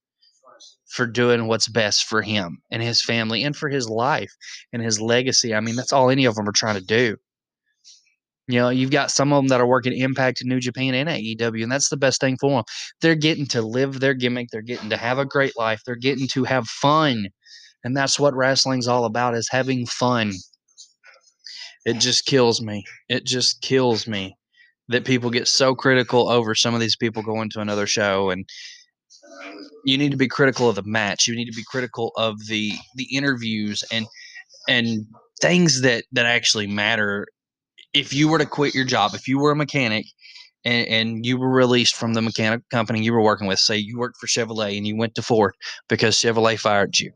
for 0.88 1.06
doing 1.08 1.48
what's 1.48 1.68
best 1.68 2.06
for 2.06 2.22
him 2.22 2.60
and 2.72 2.82
his 2.84 3.02
family 3.02 3.44
and 3.44 3.56
for 3.56 3.70
his 3.70 3.90
life 3.90 4.32
and 4.74 4.82
his 4.84 5.02
legacy? 5.02 5.54
I 5.56 5.60
mean, 5.62 5.76
that's 5.76 5.94
all 5.94 6.10
any 6.10 6.26
of 6.26 6.36
them 6.36 6.48
are 6.50 6.54
trying 6.54 6.76
to 6.76 6.86
do. 6.86 7.18
You 8.48 8.60
know, 8.60 8.70
you've 8.70 8.92
got 8.92 9.10
some 9.10 9.34
of 9.34 9.38
them 9.38 9.48
that 9.48 9.60
are 9.60 9.66
working 9.68 9.94
Impact 9.98 10.44
New 10.46 10.60
Japan 10.60 10.94
and 10.94 11.10
AEW, 11.10 11.64
and 11.64 11.72
that's 11.72 11.90
the 11.90 11.98
best 11.98 12.22
thing 12.22 12.38
for 12.40 12.52
them. 12.52 12.64
They're 13.02 13.16
getting 13.16 13.48
to 13.48 13.62
live 13.62 14.00
their 14.00 14.14
gimmick. 14.14 14.50
They're 14.52 14.62
getting 14.62 14.90
to 14.92 14.98
have 14.98 15.18
a 15.18 15.26
great 15.26 15.58
life. 15.58 15.82
They're 15.86 15.96
getting 15.96 16.28
to 16.30 16.44
have 16.44 16.68
fun, 16.68 17.28
and 17.84 17.98
that's 17.98 18.20
what 18.20 18.36
wrestling's 18.36 18.88
all 18.88 19.06
about: 19.06 19.36
is 19.36 19.50
having 19.50 19.88
fun. 19.88 20.34
It 21.86 21.96
just 22.00 22.26
kills 22.26 22.62
me. 22.62 22.84
It 23.10 23.26
just 23.26 23.62
kills 23.62 24.08
me 24.08 24.36
that 24.90 25.06
people 25.06 25.32
get 25.32 25.48
so 25.48 25.74
critical 25.74 26.30
over 26.30 26.54
some 26.54 26.76
of 26.76 26.80
these 26.80 26.96
people 26.96 27.24
going 27.24 27.50
to 27.52 27.62
another 27.62 27.88
show, 27.88 28.30
and 28.30 28.48
you 29.86 29.98
need 29.98 30.12
to 30.12 30.18
be 30.18 30.28
critical 30.28 30.70
of 30.70 30.76
the 30.76 30.84
match. 30.84 31.28
You 31.28 31.36
need 31.36 31.46
to 31.46 31.56
be 31.56 31.64
critical 31.70 32.12
of 32.18 32.48
the 32.48 32.74
the 32.96 33.08
interviews 33.16 33.84
and 33.92 34.06
and 34.70 35.06
things 35.42 35.82
that 35.82 36.06
that 36.12 36.26
actually 36.26 36.68
matter 36.68 37.28
if 37.96 38.14
you 38.14 38.28
were 38.28 38.38
to 38.38 38.46
quit 38.46 38.76
your 38.76 38.86
job, 38.86 39.16
if 39.16 39.28
you 39.28 39.40
were 39.40 39.52
a 39.52 39.56
mechanic 39.56 40.06
and, 40.66 40.88
and, 40.88 41.26
you 41.26 41.38
were 41.38 41.50
released 41.50 41.96
from 41.96 42.14
the 42.14 42.22
mechanic 42.22 42.62
company 42.70 43.02
you 43.02 43.14
were 43.14 43.22
working 43.22 43.48
with, 43.48 43.58
say 43.60 43.78
you 43.78 43.98
worked 43.98 44.18
for 44.18 44.28
Chevrolet 44.28 44.78
and 44.78 44.86
you 44.86 44.98
went 44.98 45.16
to 45.16 45.22
Ford 45.22 45.54
because 45.88 46.18
Chevrolet 46.18 46.60
fired 46.60 47.00
you, 47.00 47.12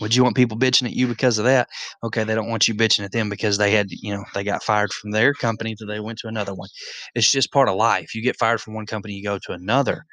would 0.00 0.14
you 0.14 0.22
want 0.22 0.36
people 0.36 0.58
bitching 0.58 0.86
at 0.86 0.92
you 0.92 1.06
because 1.06 1.38
of 1.38 1.44
that? 1.44 1.68
Okay, 2.04 2.24
they 2.24 2.34
don't 2.34 2.50
want 2.50 2.68
you 2.68 2.74
bitching 2.74 3.04
at 3.04 3.12
them 3.12 3.30
because 3.30 3.56
they 3.56 3.70
had, 3.70 3.86
you 3.90 4.14
know, 4.14 4.24
they 4.34 4.44
got 4.44 4.62
fired 4.62 4.92
from 4.92 5.10
their 5.10 5.32
company, 5.32 5.74
so 5.78 5.86
they 5.86 6.00
went 6.00 6.18
to 6.18 6.28
another 6.28 6.54
one. 6.54 6.68
It's 7.14 7.32
just 7.32 7.52
part 7.52 7.68
of 7.68 7.76
life. 7.76 8.14
You 8.14 8.22
get 8.22 8.38
fired 8.38 8.60
from 8.60 8.74
one 8.74 8.86
company, 8.86 9.14
you 9.14 9.24
go 9.24 9.38
to 9.38 9.52
another, 9.52 10.04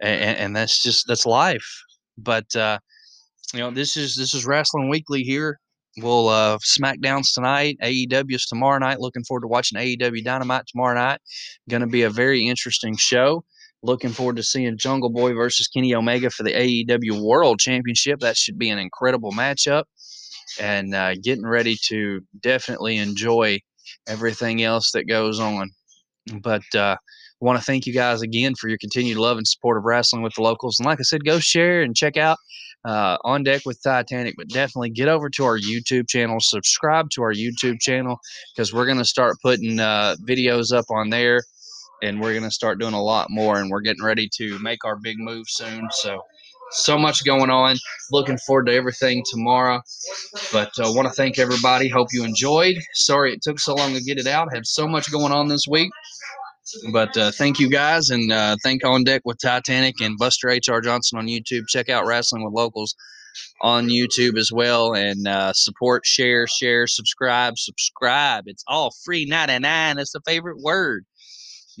and, 0.00 0.38
and 0.38 0.56
that's 0.56 0.82
just 0.82 1.06
that's 1.06 1.26
life. 1.26 1.66
But 2.16 2.54
uh, 2.56 2.78
you 3.52 3.60
know, 3.60 3.70
this 3.70 3.96
is 3.96 4.16
this 4.16 4.34
is 4.34 4.46
Wrestling 4.46 4.88
Weekly 4.88 5.22
here 5.22 5.58
We'll 5.98 6.28
uh, 6.28 6.58
SmackDown's 6.58 7.32
tonight, 7.32 7.76
AEW's 7.82 8.46
tomorrow 8.46 8.78
night. 8.78 9.00
Looking 9.00 9.24
forward 9.24 9.42
to 9.42 9.48
watching 9.48 9.78
AEW 9.78 10.24
Dynamite 10.24 10.66
tomorrow 10.66 10.94
night. 10.94 11.20
Going 11.68 11.82
to 11.82 11.86
be 11.86 12.02
a 12.02 12.10
very 12.10 12.46
interesting 12.46 12.96
show. 12.96 13.44
Looking 13.82 14.10
forward 14.10 14.36
to 14.36 14.42
seeing 14.42 14.78
Jungle 14.78 15.10
Boy 15.10 15.34
versus 15.34 15.68
Kenny 15.68 15.94
Omega 15.94 16.30
for 16.30 16.44
the 16.44 16.52
AEW 16.52 17.20
World 17.20 17.58
Championship. 17.58 18.20
That 18.20 18.36
should 18.36 18.58
be 18.58 18.70
an 18.70 18.78
incredible 18.78 19.32
matchup. 19.32 19.84
And 20.60 20.94
uh, 20.94 21.14
getting 21.22 21.46
ready 21.46 21.76
to 21.88 22.20
definitely 22.40 22.96
enjoy 22.98 23.60
everything 24.06 24.62
else 24.62 24.92
that 24.92 25.08
goes 25.08 25.40
on. 25.40 25.70
But 26.40 26.62
uh, 26.74 26.96
want 27.40 27.58
to 27.58 27.64
thank 27.64 27.86
you 27.86 27.92
guys 27.92 28.22
again 28.22 28.54
for 28.54 28.68
your 28.68 28.78
continued 28.78 29.18
love 29.18 29.36
and 29.36 29.46
support 29.46 29.76
of 29.76 29.84
wrestling 29.84 30.22
with 30.22 30.34
the 30.34 30.42
locals. 30.42 30.78
And 30.78 30.86
like 30.86 31.00
I 31.00 31.02
said, 31.02 31.24
go 31.24 31.38
share 31.38 31.82
and 31.82 31.96
check 31.96 32.16
out 32.16 32.38
uh, 32.84 33.16
on 33.24 33.44
deck 33.44 33.62
with 33.64 33.82
Titanic, 33.82 34.34
but 34.36 34.48
definitely 34.48 34.90
get 34.90 35.08
over 35.08 35.30
to 35.30 35.44
our 35.44 35.58
YouTube 35.58 36.08
channel, 36.08 36.40
subscribe 36.40 37.10
to 37.10 37.22
our 37.22 37.32
YouTube 37.32 37.80
channel 37.80 38.18
because 38.54 38.72
we're 38.72 38.86
going 38.86 38.98
to 38.98 39.04
start 39.04 39.36
putting 39.42 39.78
uh, 39.78 40.16
videos 40.26 40.72
up 40.76 40.86
on 40.90 41.10
there 41.10 41.42
and 42.02 42.20
we're 42.20 42.32
going 42.32 42.42
to 42.42 42.50
start 42.50 42.80
doing 42.80 42.94
a 42.94 43.02
lot 43.02 43.28
more. 43.30 43.58
And 43.58 43.70
we're 43.70 43.80
getting 43.80 44.02
ready 44.02 44.28
to 44.36 44.58
make 44.58 44.84
our 44.84 44.96
big 44.96 45.18
move 45.18 45.46
soon. 45.48 45.88
So, 45.92 46.20
so 46.72 46.98
much 46.98 47.24
going 47.24 47.50
on. 47.50 47.76
Looking 48.10 48.38
forward 48.38 48.66
to 48.66 48.74
everything 48.74 49.24
tomorrow. 49.30 49.80
But 50.52 50.72
I 50.78 50.84
uh, 50.84 50.92
want 50.92 51.06
to 51.06 51.14
thank 51.14 51.38
everybody. 51.38 51.88
Hope 51.88 52.08
you 52.12 52.24
enjoyed. 52.24 52.76
Sorry 52.94 53.32
it 53.32 53.42
took 53.42 53.60
so 53.60 53.74
long 53.74 53.94
to 53.94 54.02
get 54.02 54.18
it 54.18 54.26
out. 54.26 54.52
Had 54.52 54.66
so 54.66 54.88
much 54.88 55.10
going 55.12 55.32
on 55.32 55.48
this 55.48 55.66
week. 55.68 55.90
But 56.92 57.16
uh, 57.16 57.30
thank 57.32 57.58
you 57.58 57.68
guys, 57.68 58.10
and 58.10 58.32
uh, 58.32 58.56
thank 58.62 58.84
On 58.84 59.04
Deck 59.04 59.22
with 59.24 59.38
Titanic 59.40 60.00
and 60.00 60.16
Buster 60.18 60.48
H.R. 60.48 60.80
Johnson 60.80 61.18
on 61.18 61.26
YouTube. 61.26 61.66
Check 61.68 61.88
out 61.88 62.06
Wrestling 62.06 62.44
with 62.44 62.54
Locals 62.54 62.94
on 63.60 63.88
YouTube 63.88 64.38
as 64.38 64.50
well, 64.52 64.94
and 64.94 65.26
uh, 65.26 65.52
support, 65.52 66.04
share, 66.04 66.46
share, 66.46 66.86
subscribe, 66.86 67.58
subscribe. 67.58 68.44
It's 68.46 68.64
all 68.66 68.92
free 69.04 69.26
99. 69.26 69.98
It's 69.98 70.12
the 70.12 70.20
favorite 70.26 70.58
word. 70.62 71.04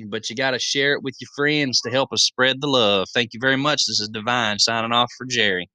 But 0.06 0.30
you 0.30 0.36
got 0.36 0.52
to 0.52 0.58
share 0.58 0.94
it 0.94 1.02
with 1.02 1.14
your 1.20 1.28
friends 1.36 1.80
to 1.82 1.90
help 1.90 2.12
us 2.12 2.22
spread 2.22 2.60
the 2.60 2.66
love. 2.66 3.08
Thank 3.12 3.34
you 3.34 3.40
very 3.40 3.56
much. 3.56 3.84
This 3.86 4.00
is 4.00 4.08
Divine 4.08 4.58
signing 4.58 4.92
off 4.92 5.10
for 5.18 5.26
Jerry. 5.26 5.68